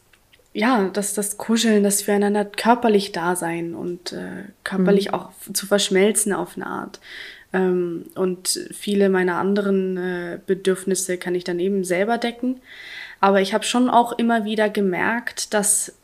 [0.52, 6.32] ja, das, das Kuscheln, das füreinander körperlich da sein und äh, körperlich auch zu verschmelzen
[6.32, 7.00] auf eine Art.
[7.52, 12.60] Ähm, und viele meiner anderen äh, Bedürfnisse kann ich dann eben selber decken.
[13.20, 15.94] Aber ich habe schon auch immer wieder gemerkt, dass,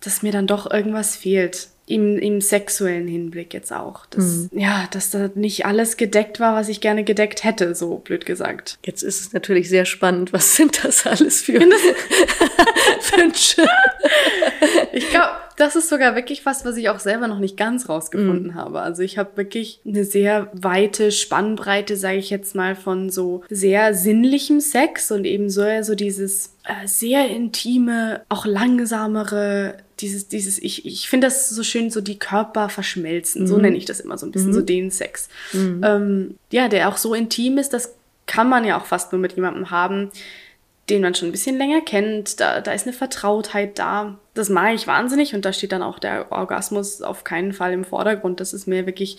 [0.00, 1.68] dass mir dann doch irgendwas fehlt.
[1.86, 4.06] Im, Im sexuellen Hinblick jetzt auch.
[4.06, 8.24] Dass, Ja, dass da nicht alles gedeckt war, was ich gerne gedeckt hätte, so blöd
[8.24, 8.78] gesagt.
[8.84, 10.32] Jetzt ist es natürlich sehr spannend.
[10.32, 11.60] Was sind das alles für
[13.16, 13.66] Wünsche?
[14.92, 18.54] Ich glaube, das ist sogar wirklich was, was ich auch selber noch nicht ganz rausgefunden
[18.54, 18.80] habe.
[18.80, 23.94] Also ich habe wirklich eine sehr weite Spannbreite, sage ich jetzt mal, von so sehr
[23.94, 30.84] sinnlichem Sex und eben so, so dieses äh, sehr intime, auch langsamere, dieses, dieses, ich,
[30.84, 33.46] ich finde das so schön, so die Körper verschmelzen.
[33.46, 35.28] So nenne ich das immer so ein bisschen, so den Sex.
[35.84, 37.94] Ähm, ja, der auch so intim ist, das
[38.26, 40.10] kann man ja auch fast nur mit jemandem haben,
[40.90, 42.40] den man schon ein bisschen länger kennt.
[42.40, 44.18] Da, da ist eine Vertrautheit da.
[44.34, 47.84] Das mag ich wahnsinnig und da steht dann auch der Orgasmus auf keinen Fall im
[47.84, 48.40] Vordergrund.
[48.40, 49.18] Das ist mehr wirklich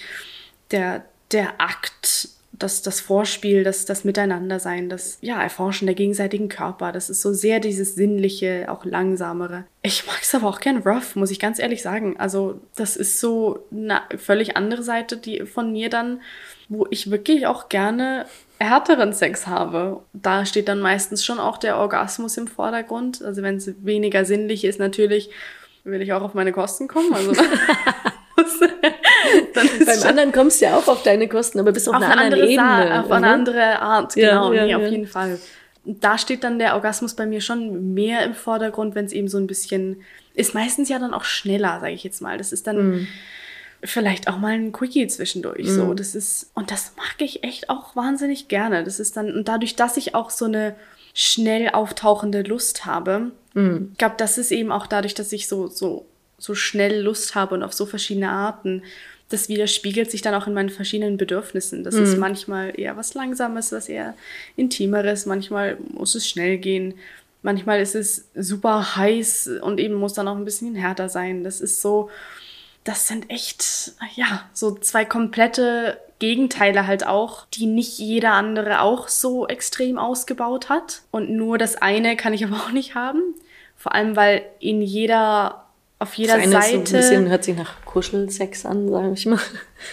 [0.72, 2.30] der, der Akt,
[2.60, 6.92] das, das Vorspiel, das, das Miteinandersein, das ja, Erforschen der gegenseitigen Körper.
[6.92, 9.66] Das ist so sehr dieses Sinnliche, auch Langsamere.
[9.82, 12.16] Ich mag es aber auch gern rough, muss ich ganz ehrlich sagen.
[12.18, 16.22] Also, das ist so eine völlig andere Seite die von mir dann,
[16.70, 18.26] wo ich wirklich auch gerne
[18.60, 20.02] härteren Sex habe.
[20.14, 23.22] Da steht dann meistens schon auch der Orgasmus im Vordergrund.
[23.22, 25.30] Also wenn es weniger sinnlich ist, natürlich
[25.84, 27.14] will ich auch auf meine Kosten kommen.
[27.14, 27.32] Also
[28.38, 28.62] ist
[29.56, 32.34] Beim anderen kommst du ja auch auf deine Kosten, aber bist auf, auf einer anderen
[32.34, 32.88] andere Ebene.
[32.88, 33.34] Sa- auf eine ne?
[33.34, 34.78] andere Art, genau, ja, nee, ja.
[34.78, 35.40] auf jeden Fall.
[35.86, 39.38] Da steht dann der Orgasmus bei mir schon mehr im Vordergrund, wenn es eben so
[39.38, 40.02] ein bisschen
[40.34, 42.38] ist meistens ja dann auch schneller, sage ich jetzt mal.
[42.38, 43.08] Das ist dann Mhm.
[43.84, 45.70] vielleicht auch mal ein Quickie zwischendurch.
[45.70, 48.84] So, das ist und das mag ich echt auch wahnsinnig gerne.
[48.84, 50.76] Das ist dann und dadurch, dass ich auch so eine
[51.14, 53.90] schnell auftauchende Lust habe, Mhm.
[53.94, 56.06] ich glaube, das ist eben auch dadurch, dass ich so so
[56.38, 58.84] so schnell Lust habe und auf so verschiedene Arten.
[59.30, 61.84] Das widerspiegelt sich dann auch in meinen verschiedenen Bedürfnissen.
[61.84, 64.14] Das ist manchmal eher was Langsames, was eher
[64.56, 65.26] Intimeres.
[65.26, 66.94] Manchmal muss es schnell gehen.
[67.42, 71.44] Manchmal ist es super heiß und eben muss dann auch ein bisschen härter sein.
[71.44, 72.10] Das ist so,
[72.84, 79.08] das sind echt, ja, so zwei komplette Gegenteile halt auch, die nicht jeder andere auch
[79.08, 81.02] so extrem ausgebaut hat.
[81.12, 83.22] Und nur das eine kann ich aber auch nicht haben.
[83.76, 85.65] Vor allem, weil in jeder,
[86.06, 86.78] auf jeder Das eine ist so Seite.
[86.78, 89.40] ein bisschen, hört sich nach Kuschelsex an, sage ich mal.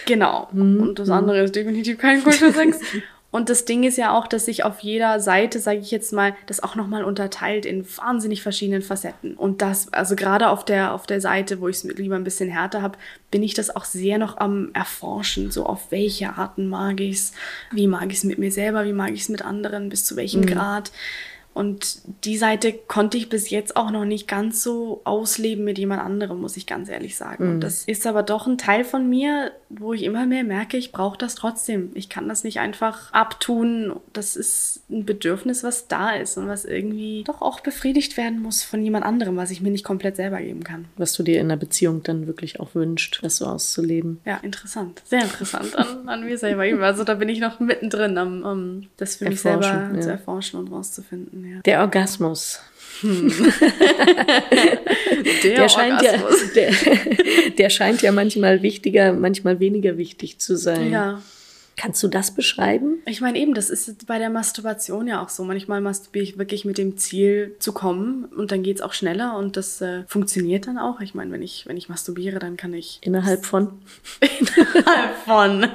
[0.06, 0.48] Genau.
[0.52, 0.80] Mhm.
[0.80, 2.78] Und das andere ist definitiv kein Kuschelsex.
[3.30, 6.34] Und das Ding ist ja auch, dass sich auf jeder Seite, sage ich jetzt mal,
[6.44, 9.36] das auch nochmal unterteilt in wahnsinnig verschiedenen Facetten.
[9.38, 12.50] Und das, also gerade auf der, auf der Seite, wo ich es lieber ein bisschen
[12.50, 12.98] härter habe,
[13.30, 15.50] bin ich das auch sehr noch am Erforschen.
[15.50, 17.32] So auf welche Arten mag ich es,
[17.70, 20.12] wie mag ich es mit mir selber, wie mag ich es mit anderen, bis zu
[20.12, 20.18] Mhm.
[20.18, 20.92] welchem Grad.
[21.54, 26.02] Und die Seite konnte ich bis jetzt auch noch nicht ganz so ausleben mit jemand
[26.02, 27.54] anderem, muss ich ganz ehrlich sagen.
[27.54, 30.92] Und das ist aber doch ein Teil von mir, wo ich immer mehr merke, ich
[30.92, 31.90] brauche das trotzdem.
[31.94, 33.96] Ich kann das nicht einfach abtun.
[34.12, 38.62] Das ist ein Bedürfnis, was da ist und was irgendwie doch auch befriedigt werden muss
[38.62, 40.86] von jemand anderem, was ich mir nicht komplett selber geben kann.
[40.96, 44.20] Was du dir in einer Beziehung dann wirklich auch wünscht, das so auszuleben.
[44.24, 45.02] Ja, interessant.
[45.04, 46.62] Sehr interessant an, an mir selber.
[46.84, 50.00] Also da bin ich noch mittendrin, am, am das für mich selber ja.
[50.00, 51.41] zu erforschen und rauszufinden.
[51.44, 51.60] Ja.
[51.62, 52.60] Der Orgasmus.
[55.42, 56.52] Der, Der scheint, ja, Orgasmus.
[56.54, 56.72] der,
[57.58, 60.90] der scheint ja manchmal wichtiger, manchmal weniger wichtig zu sein.
[60.90, 61.22] Ja.
[61.76, 63.02] Kannst du das beschreiben?
[63.06, 65.42] Ich meine eben, das ist bei der Masturbation ja auch so.
[65.42, 69.56] Manchmal masturbiere ich wirklich mit dem Ziel zu kommen und dann geht's auch schneller und
[69.56, 71.00] das äh, funktioniert dann auch.
[71.00, 73.80] Ich meine, wenn ich, wenn ich masturbiere, dann kann ich Innerhalb von?
[74.20, 75.68] innerhalb von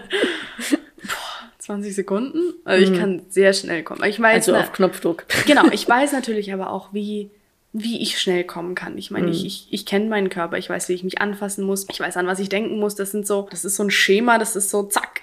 [1.68, 4.02] 20 Sekunden, also ich kann sehr schnell kommen.
[4.06, 5.26] Ich weiß, Also auf Knopfdruck.
[5.46, 7.30] genau, ich weiß natürlich aber auch, wie,
[7.74, 8.98] wie ich schnell kommen kann.
[8.98, 11.86] Ich meine, ich, ich, ich kenne meinen Körper, ich weiß, wie ich mich anfassen muss,
[11.92, 12.96] ich weiß, an was ich denken muss.
[12.96, 15.20] Das sind so, das ist so ein Schema, das ist so zack.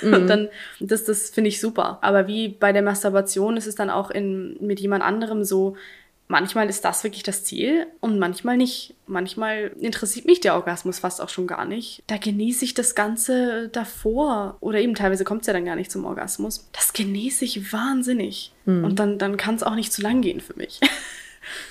[0.00, 1.98] Und dann, das, das finde ich super.
[2.00, 5.76] Aber wie bei der Masturbation ist es dann auch in, mit jemand anderem so,
[6.28, 8.94] manchmal ist das wirklich das Ziel und manchmal nicht.
[9.06, 12.02] Manchmal interessiert mich der Orgasmus fast auch schon gar nicht.
[12.06, 14.58] Da genieße ich das Ganze davor.
[14.60, 16.68] Oder eben teilweise kommt es ja dann gar nicht zum Orgasmus.
[16.72, 18.52] Das genieße ich wahnsinnig.
[18.66, 18.84] Mhm.
[18.84, 20.80] Und dann, dann kann es auch nicht zu lang gehen für mich.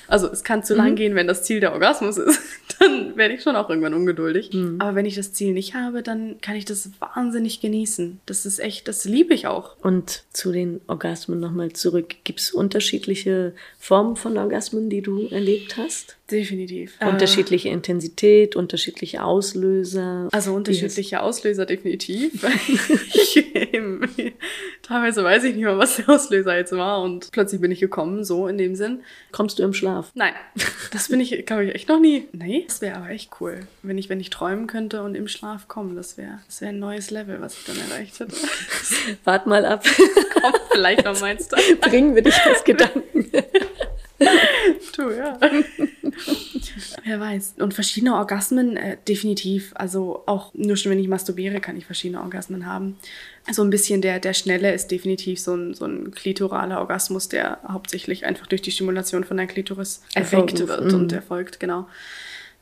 [0.08, 0.80] Also es kann zu mhm.
[0.80, 2.42] lang gehen, wenn das Ziel der Orgasmus ist.
[2.80, 4.54] Dann werde ich schon auch irgendwann ungeduldig.
[4.54, 4.80] Mhm.
[4.80, 8.20] Aber wenn ich das Ziel nicht habe, dann kann ich das wahnsinnig genießen.
[8.28, 9.76] Das ist echt, das liebe ich auch.
[9.82, 12.16] Und zu den Orgasmen nochmal zurück.
[12.24, 16.18] Gibt es unterschiedliche Formen von Orgasmen, die du erlebt hast?
[16.30, 16.98] Definitiv.
[17.00, 20.28] Unterschiedliche Intensität, unterschiedliche Auslöser.
[20.34, 22.42] Also unterschiedliche Auslöser, definitiv.
[24.82, 28.26] teilweise weiß ich nicht mehr, was der Auslöser jetzt war und plötzlich bin ich gekommen,
[28.26, 29.04] so in dem Sinn.
[29.32, 30.12] Kommst du im Schlaf?
[30.16, 30.34] Nein,
[30.92, 32.28] das bin ich, glaube ich, echt noch nie.
[32.32, 35.68] Nee, das wäre aber echt cool, wenn ich, wenn ich träumen könnte und im Schlaf
[35.68, 35.96] kommen.
[35.96, 38.36] Das wäre das wär ein neues Level, was ich dann erreicht hätte.
[39.24, 39.86] Wart mal ab.
[40.42, 41.58] Kommt vielleicht noch meinst du.
[41.82, 43.30] Bringen wir dich aus Gedanken.
[44.96, 45.40] du, ja.
[47.04, 47.56] Wer weiß.
[47.60, 49.72] Und verschiedene Orgasmen, äh, definitiv.
[49.76, 52.98] Also auch nur schon, wenn ich masturbiere, kann ich verschiedene Orgasmen haben.
[53.52, 57.60] So ein bisschen der, der schnelle ist definitiv so ein, so ein klitoraler Orgasmus, der
[57.68, 61.18] hauptsächlich einfach durch die Stimulation von der Klitoris erweckt wird und mhm.
[61.18, 61.88] erfolgt, genau.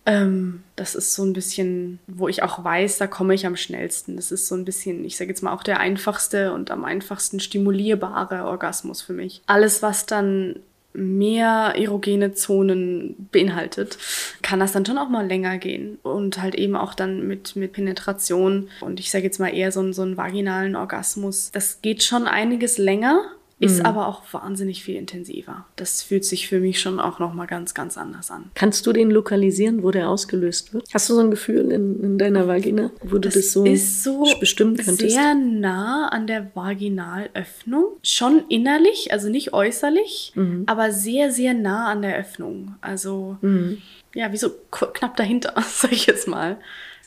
[0.06, 4.16] Ähm, das ist so ein bisschen, wo ich auch weiß, da komme ich am schnellsten.
[4.16, 7.40] Das ist so ein bisschen, ich sage jetzt mal, auch der einfachste und am einfachsten
[7.40, 9.42] stimulierbare Orgasmus für mich.
[9.48, 10.60] Alles, was dann
[10.96, 13.98] mehr erogene Zonen beinhaltet,
[14.42, 15.98] kann das dann schon auch mal länger gehen.
[16.04, 19.92] Und halt eben auch dann mit, mit Penetration und ich sage jetzt mal eher so,
[19.92, 21.52] so einen vaginalen Orgasmus.
[21.52, 23.22] Das geht schon einiges länger,
[23.60, 23.86] ist mhm.
[23.86, 25.66] aber auch wahnsinnig viel intensiver.
[25.78, 28.52] Das fühlt sich für mich schon auch nochmal ganz, ganz anders an.
[28.54, 30.88] Kannst du den lokalisieren, wo der ausgelöst wird?
[30.94, 34.04] Hast du so ein Gefühl in, in deiner Vagina, wo du das, das so, ist
[34.04, 35.16] so bestimmen könntest?
[35.16, 37.86] Sehr nah an der Vaginalöffnung.
[38.04, 40.64] Schon innerlich, also nicht äußerlich, mhm.
[40.66, 42.76] aber sehr, sehr nah an der Öffnung.
[42.82, 43.82] Also, mhm.
[44.14, 46.58] ja, wie so knapp dahinter, sag ich jetzt mal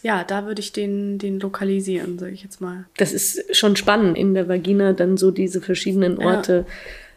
[0.02, 2.84] ja, da würde ich den, den lokalisieren, sage ich jetzt mal.
[2.96, 6.66] Das ist schon spannend, in der Vagina dann so diese verschiedenen Orte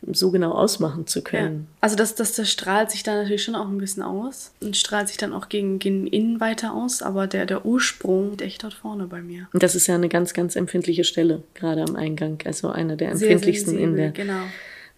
[0.02, 0.14] ja.
[0.14, 1.68] so genau ausmachen zu können.
[1.70, 1.78] Ja.
[1.82, 5.08] Also das, das, das strahlt sich dann natürlich schon auch ein bisschen aus und strahlt
[5.08, 8.74] sich dann auch gegen, gegen innen weiter aus, aber der, der Ursprung ist echt dort
[8.74, 9.48] vorne bei mir.
[9.54, 12.40] Und das ist ja eine ganz, ganz empfindliche Stelle, gerade am Eingang.
[12.46, 14.12] Also eine der empfindlichsten in der.
[14.12, 14.44] Genau.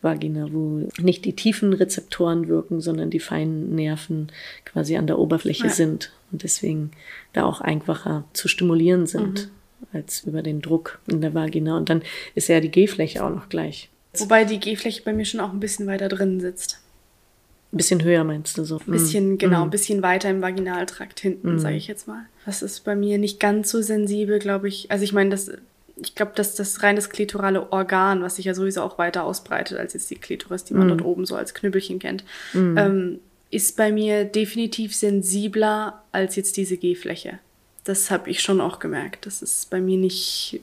[0.04, 4.32] Vagina, wo nicht die tiefen Rezeptoren wirken, sondern die feinen Nerven
[4.66, 5.70] quasi an der Oberfläche ja.
[5.70, 6.92] sind und deswegen
[7.32, 9.50] da auch einfacher zu stimulieren sind
[9.82, 9.88] mhm.
[9.94, 11.78] als über den Druck in der Vagina.
[11.78, 12.04] Und dann
[12.36, 13.90] ist ja die G-Fläche auch noch gleich.
[14.18, 16.80] Wobei die G-Fläche bei mir schon auch ein bisschen weiter drin sitzt.
[17.72, 18.78] Ein bisschen höher meinst du so?
[18.78, 19.38] Ein bisschen, mhm.
[19.40, 21.60] genau, ein bisschen weiter im Vaginaltrakt hinten, mhm.
[21.60, 22.26] sage ich jetzt mal.
[22.46, 24.92] Das ist bei mir nicht ganz so sensibel, glaube ich.
[24.92, 25.52] Also ich meine, das,
[26.08, 29.78] ich glaube, dass das rein das klitorale Organ, was sich ja sowieso auch weiter ausbreitet
[29.78, 30.90] als jetzt die Klitoris, die man mhm.
[30.90, 32.24] dort oben so als Knüppelchen kennt,
[32.54, 32.78] mhm.
[32.78, 33.20] ähm,
[33.52, 37.40] ist bei mir definitiv sensibler als jetzt diese G-Fläche.
[37.84, 39.26] Das habe ich schon auch gemerkt.
[39.26, 40.62] Das ist bei mir nicht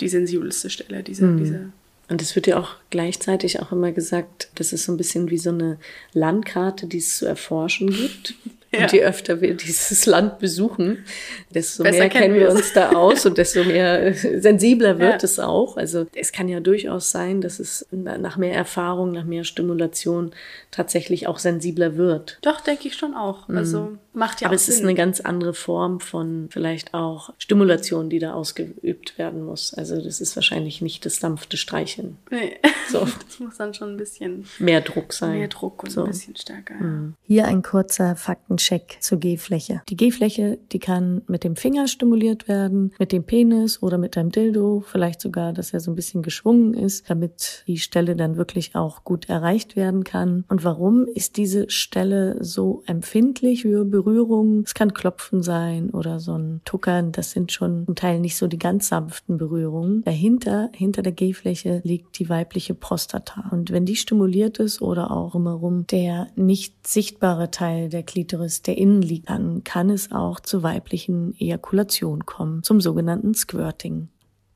[0.00, 1.38] die sensibelste Stelle, diese, mhm.
[1.38, 1.72] diese
[2.08, 5.38] und es wird ja auch gleichzeitig auch immer gesagt, das ist so ein bisschen wie
[5.38, 5.78] so eine
[6.12, 8.34] Landkarte, die es zu erforschen gibt.
[8.72, 8.82] Ja.
[8.82, 11.04] Und je öfter wir dieses Land besuchen,
[11.50, 15.24] desto Besser mehr kennen wir uns da aus und desto mehr sensibler wird ja.
[15.24, 15.76] es auch.
[15.76, 20.32] Also es kann ja durchaus sein, dass es nach mehr Erfahrung, nach mehr Stimulation
[20.70, 22.38] tatsächlich auch sensibler wird.
[22.42, 23.48] Doch, denke ich schon auch.
[23.48, 23.56] Mhm.
[23.56, 28.18] Also macht ja Aber es ist eine ganz andere Form von vielleicht auch Stimulation, die
[28.18, 29.74] da ausgeübt werden muss.
[29.74, 32.16] Also das ist wahrscheinlich nicht das sanfte Streicheln.
[32.30, 32.56] Nee.
[32.90, 33.00] So.
[33.00, 35.38] Das muss dann schon ein bisschen mehr Druck sein.
[35.38, 36.04] Mehr Druck und so.
[36.04, 36.74] ein bisschen stärker.
[36.74, 37.14] Mhm.
[37.22, 39.82] Hier ein kurzer Faktencheck zur G-Fläche.
[39.88, 44.30] Die G-Fläche, die kann mit dem Finger stimuliert werden, mit dem Penis oder mit einem
[44.30, 48.74] Dildo, vielleicht sogar, dass er so ein bisschen geschwungen ist, damit die Stelle dann wirklich
[48.74, 50.44] auch gut erreicht werden kann.
[50.48, 54.62] Und warum ist diese Stelle so empfindlich für Berührungen?
[54.64, 57.12] Es kann Klopfen sein oder so ein Tuckern.
[57.12, 60.02] Das sind schon zum Teil nicht so die ganz sanften Berührungen.
[60.04, 63.48] Dahinter, hinter der G-Fläche liegt die weibliche Prostata.
[63.50, 68.78] Und wenn die stimuliert ist oder auch drumherum der nicht sichtbare Teil der Klitoris, der
[68.78, 74.08] innen liegt, dann kann es auch zu weiblichen Ejakulation kommen, zum sogenannten Squirting.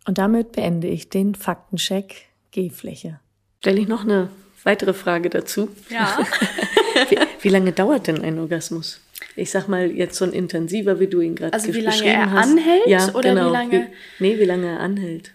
[0.06, 3.20] Und damit beende ich den Faktencheck G-Fläche.
[3.60, 4.30] Stelle ich noch eine
[4.64, 5.68] weitere Frage dazu.
[5.88, 6.18] Ja.
[7.08, 9.00] wie, wie, lange dauert denn ein Orgasmus?
[9.36, 12.00] Ich sag mal jetzt so ein intensiver, wie du ihn gerade also beschrieben hast.
[12.00, 13.48] Also wie lange er anhält ja, oder genau.
[13.48, 13.88] wie lange?
[14.18, 15.34] Wie, nee, wie lange er anhält.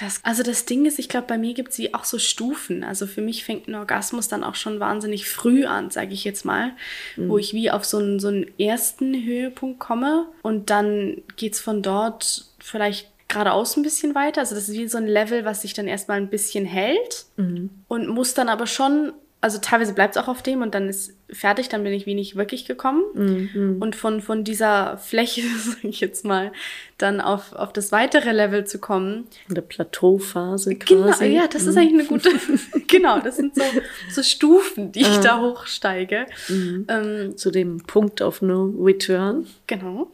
[0.00, 2.84] Das, also das Ding ist, ich glaube, bei mir gibt es auch so Stufen.
[2.84, 6.44] Also für mich fängt ein Orgasmus dann auch schon wahnsinnig früh an, sage ich jetzt
[6.44, 6.72] mal,
[7.16, 7.28] mhm.
[7.28, 11.60] wo ich wie auf so einen, so einen ersten Höhepunkt komme und dann geht es
[11.60, 14.40] von dort vielleicht geradeaus ein bisschen weiter.
[14.40, 17.70] Also das ist wie so ein Level, was sich dann erstmal ein bisschen hält mhm.
[17.88, 19.12] und muss dann aber schon
[19.44, 22.34] also teilweise bleibt es auch auf dem und dann ist fertig, dann bin ich wenig
[22.34, 23.02] wirklich gekommen.
[23.12, 23.76] Mhm.
[23.78, 26.50] Und von, von dieser Fläche, sage ich jetzt mal,
[26.96, 29.26] dann auf, auf das weitere Level zu kommen.
[29.50, 31.28] Eine Plateauphase genau, quasi.
[31.28, 32.30] Genau, ja, das ist eigentlich eine gute,
[32.86, 33.64] genau, das sind so,
[34.10, 35.20] so Stufen, die ich ah.
[35.20, 36.24] da hochsteige.
[36.48, 36.86] Mhm.
[36.88, 39.46] Ähm, zu dem Punkt of No Return.
[39.66, 40.10] Genau,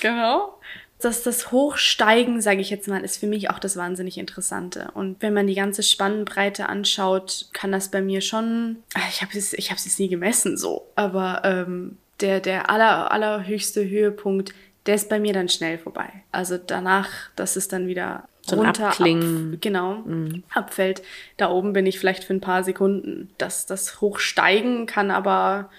[0.00, 0.58] genau
[1.04, 4.90] dass das Hochsteigen, sage ich jetzt mal, ist für mich auch das wahnsinnig Interessante.
[4.94, 9.36] Und wenn man die ganze Spannbreite anschaut, kann das bei mir schon, ah, ich habe
[9.36, 14.54] es, ich habe es nie gemessen so, aber ähm, der der aller allerhöchste Höhepunkt,
[14.86, 16.08] der ist bei mir dann schnell vorbei.
[16.30, 20.42] Also danach, dass es dann wieder so runter ab, genau mhm.
[20.52, 21.02] abfällt.
[21.36, 23.30] Da oben bin ich vielleicht für ein paar Sekunden.
[23.38, 25.70] Das das Hochsteigen kann aber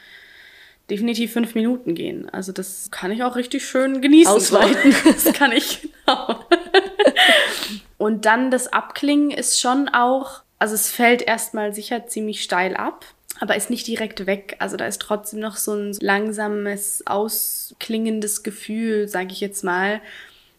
[0.93, 2.29] definitiv fünf Minuten gehen.
[2.29, 4.31] Also das kann ich auch richtig schön genießen.
[4.31, 4.95] Ausweiten.
[5.03, 6.39] Das kann ich, genau.
[7.97, 13.05] Und dann das Abklingen ist schon auch, also es fällt erstmal sicher ziemlich steil ab,
[13.39, 14.55] aber ist nicht direkt weg.
[14.59, 19.99] Also da ist trotzdem noch so ein langsames, ausklingendes Gefühl, sage ich jetzt mal,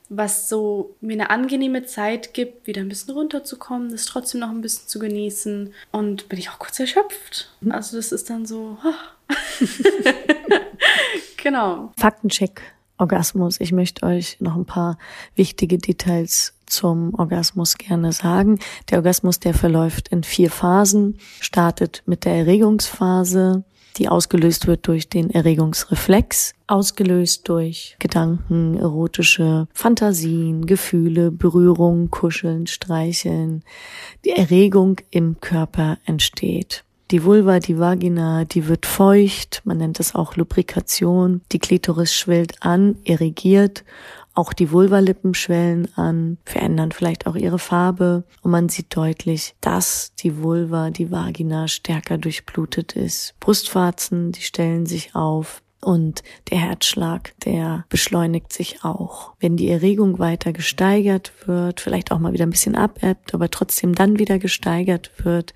[0.09, 4.63] was so mir eine angenehme Zeit gibt, wieder ein bisschen runterzukommen, das trotzdem noch ein
[4.63, 5.73] bisschen zu genießen.
[5.93, 7.51] Und bin ich auch kurz erschöpft.
[7.69, 9.14] Also das ist dann so, oh,
[11.37, 11.93] genau.
[11.97, 12.75] Faktencheck.
[12.97, 13.61] Orgasmus.
[13.61, 14.99] Ich möchte euch noch ein paar
[15.35, 18.59] wichtige Details zum Orgasmus gerne sagen.
[18.91, 23.65] Der Orgasmus, der verläuft in vier Phasen, startet mit der Erregungsphase,
[23.97, 33.63] die ausgelöst wird durch den Erregungsreflex, ausgelöst durch Gedanken, erotische Fantasien, Gefühle, Berührung, Kuscheln, Streicheln.
[34.25, 36.85] Die Erregung im Körper entsteht.
[37.15, 41.43] Die Vulva, die Vagina, die wird feucht, man nennt es auch Lubrikation.
[41.53, 43.85] Die Klitoris schwillt an, irrigiert.
[44.35, 50.13] Auch die Vulvalippen schwellen an, verändern vielleicht auch ihre Farbe und man sieht deutlich, dass
[50.17, 53.37] die Vulva, die Vagina stärker durchblutet ist.
[53.39, 59.35] Brustwarzen, die stellen sich auf, und der Herzschlag, der beschleunigt sich auch.
[59.39, 63.95] Wenn die Erregung weiter gesteigert wird, vielleicht auch mal wieder ein bisschen abebbt, aber trotzdem
[63.95, 65.53] dann wieder gesteigert wird,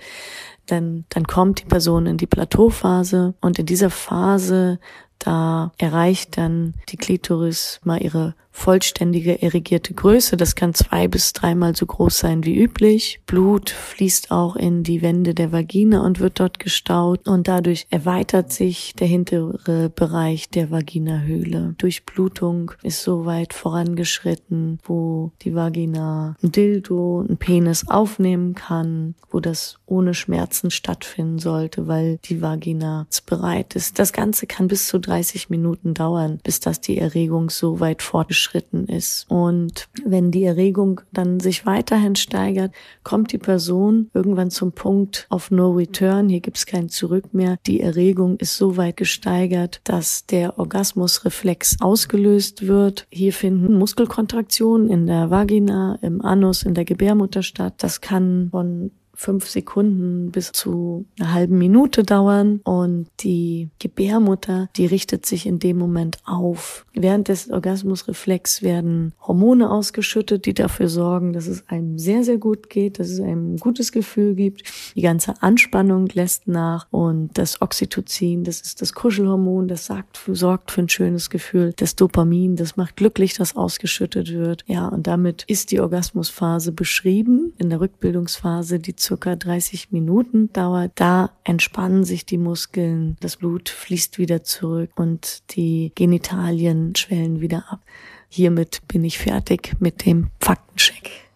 [0.70, 4.78] denn dann kommt die Person in die Plateauphase und in dieser Phase,
[5.18, 10.36] da erreicht dann die Klitoris mal ihre vollständige erigierte Größe.
[10.36, 13.20] Das kann zwei bis dreimal so groß sein wie üblich.
[13.26, 18.52] Blut fließt auch in die Wände der Vagina und wird dort gestaut und dadurch erweitert
[18.52, 21.74] sich der hintere Bereich der Vaginahöhle.
[21.78, 29.40] Durchblutung ist so weit vorangeschritten, wo die Vagina ein Dildo, ein Penis aufnehmen kann, wo
[29.40, 33.98] das ohne Schmerzen stattfinden sollte, weil die Vagina bereit ist.
[33.98, 38.37] Das Ganze kann bis zu 30 Minuten dauern, bis das die Erregung so weit fortgeschritten
[38.38, 39.26] fortgeschritten ist.
[39.28, 42.72] Und wenn die Erregung dann sich weiterhin steigert,
[43.02, 46.28] kommt die Person irgendwann zum Punkt auf No Return.
[46.28, 47.56] Hier gibt es kein Zurück mehr.
[47.66, 53.06] Die Erregung ist so weit gesteigert, dass der Orgasmusreflex ausgelöst wird.
[53.10, 57.74] Hier finden Muskelkontraktionen in der Vagina, im Anus, in der Gebärmutter statt.
[57.78, 64.86] Das kann von fünf Sekunden bis zu einer halben Minute dauern und die Gebärmutter, die
[64.86, 66.86] richtet sich in dem Moment auf.
[66.94, 72.70] Während des Orgasmusreflex werden Hormone ausgeschüttet, die dafür sorgen, dass es einem sehr, sehr gut
[72.70, 74.62] geht, dass es einem ein gutes Gefühl gibt.
[74.94, 80.70] Die ganze Anspannung lässt nach und das Oxytocin, das ist das Kuschelhormon, das sagt, sorgt
[80.70, 81.72] für ein schönes Gefühl.
[81.76, 84.64] Das Dopamin, das macht glücklich, dass ausgeschüttet wird.
[84.68, 90.92] Ja, und damit ist die Orgasmusphase beschrieben in der Rückbildungsphase, die circa 30 Minuten dauert.
[90.96, 97.64] Da entspannen sich die Muskeln, das Blut fließt wieder zurück und die Genitalien schwellen wieder
[97.70, 97.80] ab.
[98.28, 101.28] Hiermit bin ich fertig mit dem Faktencheck.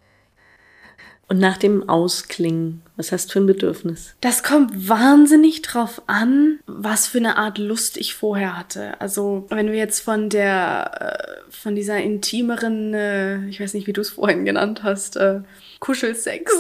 [1.28, 4.16] Und nach dem Ausklingen, was hast du für ein Bedürfnis?
[4.20, 9.00] Das kommt wahnsinnig drauf an, was für eine Art Lust ich vorher hatte.
[9.00, 13.94] Also, wenn wir jetzt von der, äh, von dieser intimeren, äh, ich weiß nicht, wie
[13.94, 15.40] du es vorhin genannt hast, äh,
[15.82, 16.52] Kuschelsex.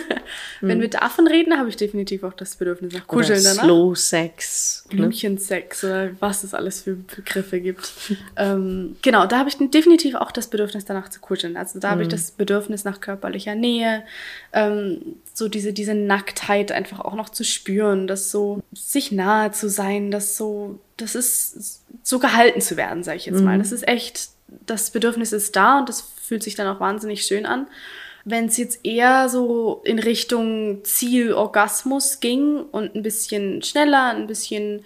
[0.60, 0.82] Wenn mhm.
[0.82, 4.84] wir davon reden, habe ich definitiv auch das Bedürfnis nach Kuscheln oder Slow Sex.
[4.90, 4.96] Ne?
[4.98, 7.92] Blümchensex oder was es alles für Begriffe gibt.
[8.36, 11.56] ähm, genau, da habe ich definitiv auch das Bedürfnis danach zu kuscheln.
[11.56, 11.90] Also da mhm.
[11.90, 12.12] habe ich mhm.
[12.12, 14.04] das Bedürfnis nach körperlicher Nähe,
[14.52, 19.68] ähm, so diese, diese Nacktheit einfach auch noch zu spüren, das so sich nahe zu
[19.68, 23.56] sein, das so, das ist so gehalten zu werden, sage ich jetzt mal.
[23.56, 23.62] Mhm.
[23.62, 24.28] Das ist echt,
[24.64, 27.66] das Bedürfnis ist da und das fühlt sich dann auch wahnsinnig schön an.
[28.30, 34.26] Wenn es jetzt eher so in Richtung Ziel Orgasmus ging und ein bisschen schneller, ein
[34.26, 34.84] bisschen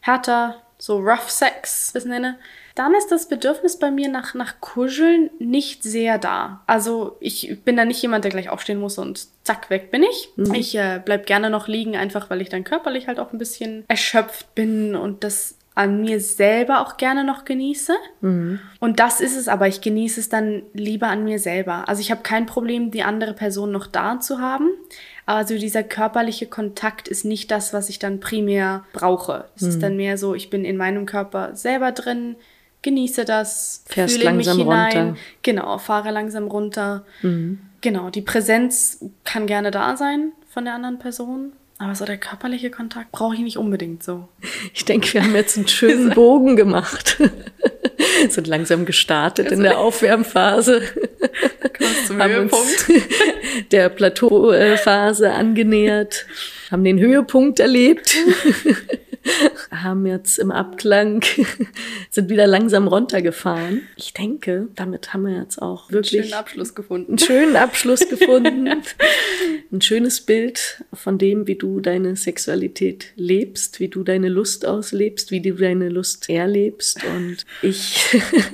[0.00, 2.38] härter, so Rough Sex das nenne,
[2.74, 6.62] dann ist das Bedürfnis bei mir nach, nach Kuscheln nicht sehr da.
[6.66, 10.30] Also ich bin da nicht jemand, der gleich aufstehen muss und zack, weg bin ich.
[10.36, 10.54] Mhm.
[10.54, 13.84] Ich äh, bleib gerne noch liegen, einfach weil ich dann körperlich halt auch ein bisschen
[13.86, 17.94] erschöpft bin und das an mir selber auch gerne noch genieße.
[18.20, 18.60] Mhm.
[18.78, 21.88] Und das ist es, aber ich genieße es dann lieber an mir selber.
[21.88, 24.68] Also ich habe kein Problem, die andere Person noch da zu haben.
[25.26, 29.46] Also dieser körperliche Kontakt ist nicht das, was ich dann primär brauche.
[29.56, 29.68] Es mhm.
[29.68, 32.36] ist dann mehr so, ich bin in meinem Körper selber drin,
[32.82, 34.96] genieße das, Fährst fühle langsam mich hinein.
[34.96, 35.20] Runter.
[35.42, 37.04] Genau, fahre langsam runter.
[37.22, 37.58] Mhm.
[37.80, 41.52] Genau, die Präsenz kann gerne da sein von der anderen Person.
[41.78, 44.28] Aber so der körperliche Kontakt brauche ich nicht unbedingt so.
[44.72, 47.20] Ich denke, wir haben jetzt einen schönen Bogen gemacht.
[48.28, 50.82] Sind langsam gestartet in der Aufwärmphase.
[52.06, 52.54] Zum haben Höhepunkt.
[52.54, 52.86] uns
[53.72, 56.26] der Plateauphase angenähert,
[56.70, 58.16] haben den Höhepunkt erlebt
[59.70, 61.24] haben jetzt im Abklang,
[62.10, 63.82] sind wieder langsam runtergefahren.
[63.96, 67.10] Ich denke, damit haben wir jetzt auch wirklich einen schönen Abschluss gefunden.
[67.12, 68.68] Einen schönen Abschluss gefunden.
[69.72, 75.30] Ein schönes Bild von dem, wie du deine Sexualität lebst, wie du deine Lust auslebst,
[75.30, 77.00] wie du deine Lust erlebst.
[77.04, 78.04] Und ich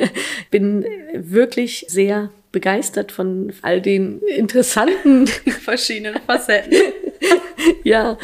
[0.51, 6.77] bin wirklich sehr begeistert von all den interessanten verschiedenen Facetten.
[7.84, 8.18] ja,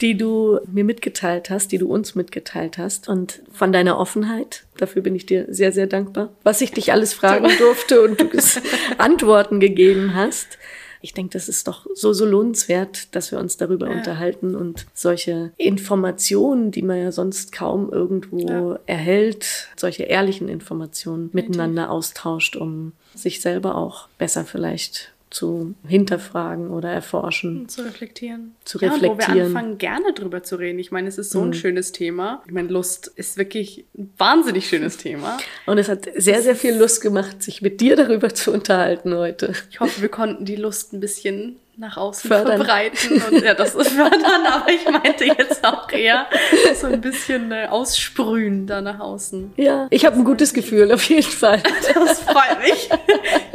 [0.00, 4.64] die du mir mitgeteilt hast, die du uns mitgeteilt hast und von deiner Offenheit.
[4.76, 6.30] Dafür bin ich dir sehr, sehr dankbar.
[6.44, 8.28] Was ich dich alles fragen durfte und du
[8.98, 10.58] Antworten gegeben hast.
[11.00, 13.96] Ich denke, das ist doch so, so lohnenswert, dass wir uns darüber ja.
[13.96, 18.78] unterhalten und solche Informationen, die man ja sonst kaum irgendwo ja.
[18.86, 26.90] erhält, solche ehrlichen Informationen miteinander austauscht, um sich selber auch besser vielleicht zu hinterfragen oder
[26.90, 27.68] erforschen.
[27.68, 28.54] Zu reflektieren.
[28.64, 29.18] Zu reflektieren.
[29.18, 30.78] Ja, wo wir anfangen, gerne drüber zu reden.
[30.78, 31.54] Ich meine, es ist so ein mhm.
[31.54, 32.42] schönes Thema.
[32.46, 35.38] Ich meine, Lust ist wirklich ein wahnsinnig schönes Thema.
[35.66, 39.52] Und es hat sehr, sehr viel Lust gemacht, sich mit dir darüber zu unterhalten heute.
[39.70, 42.56] Ich hoffe, wir konnten die Lust ein bisschen nach außen fördern.
[42.56, 46.26] verbreiten und ja, das ist fördern, aber ich meinte jetzt auch eher
[46.74, 49.52] so ein bisschen äh, aussprühen da nach außen.
[49.56, 51.62] Ja, ich habe ein gutes Gefühl auf jeden Fall.
[51.94, 52.88] Das freut mich.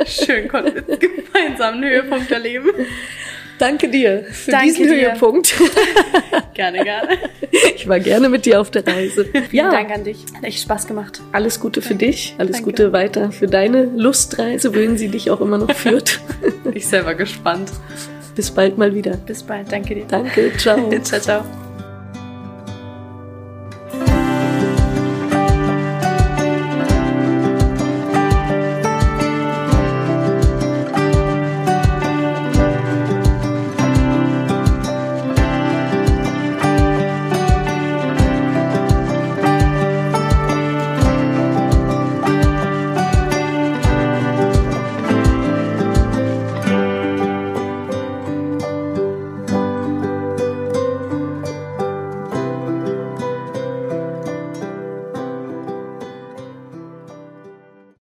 [0.06, 2.70] Schön konnten wir gemeinsam einen Höhepunkt erleben.
[3.60, 5.12] Danke dir für Danke diesen dir.
[5.12, 5.54] Höhepunkt.
[6.54, 7.10] gerne, gerne.
[7.76, 9.26] Ich war gerne mit dir auf der Reise.
[9.26, 9.72] Vielen ja.
[9.72, 10.26] Dank an dich.
[10.36, 11.22] Hat echt Spaß gemacht.
[11.32, 12.06] Alles Gute für Danke.
[12.08, 12.36] dich.
[12.38, 12.72] Alles Danke.
[12.72, 16.20] Gute weiter für deine Lustreise, wohin sie dich auch immer noch führt.
[16.74, 17.72] Ich selber gespannt.
[18.36, 19.18] Bis bald mal wieder.
[19.18, 19.72] Bis bald.
[19.72, 20.06] Danke dir.
[20.08, 20.52] Danke.
[20.58, 20.90] Ciao.
[21.04, 21.73] ciao, ciao.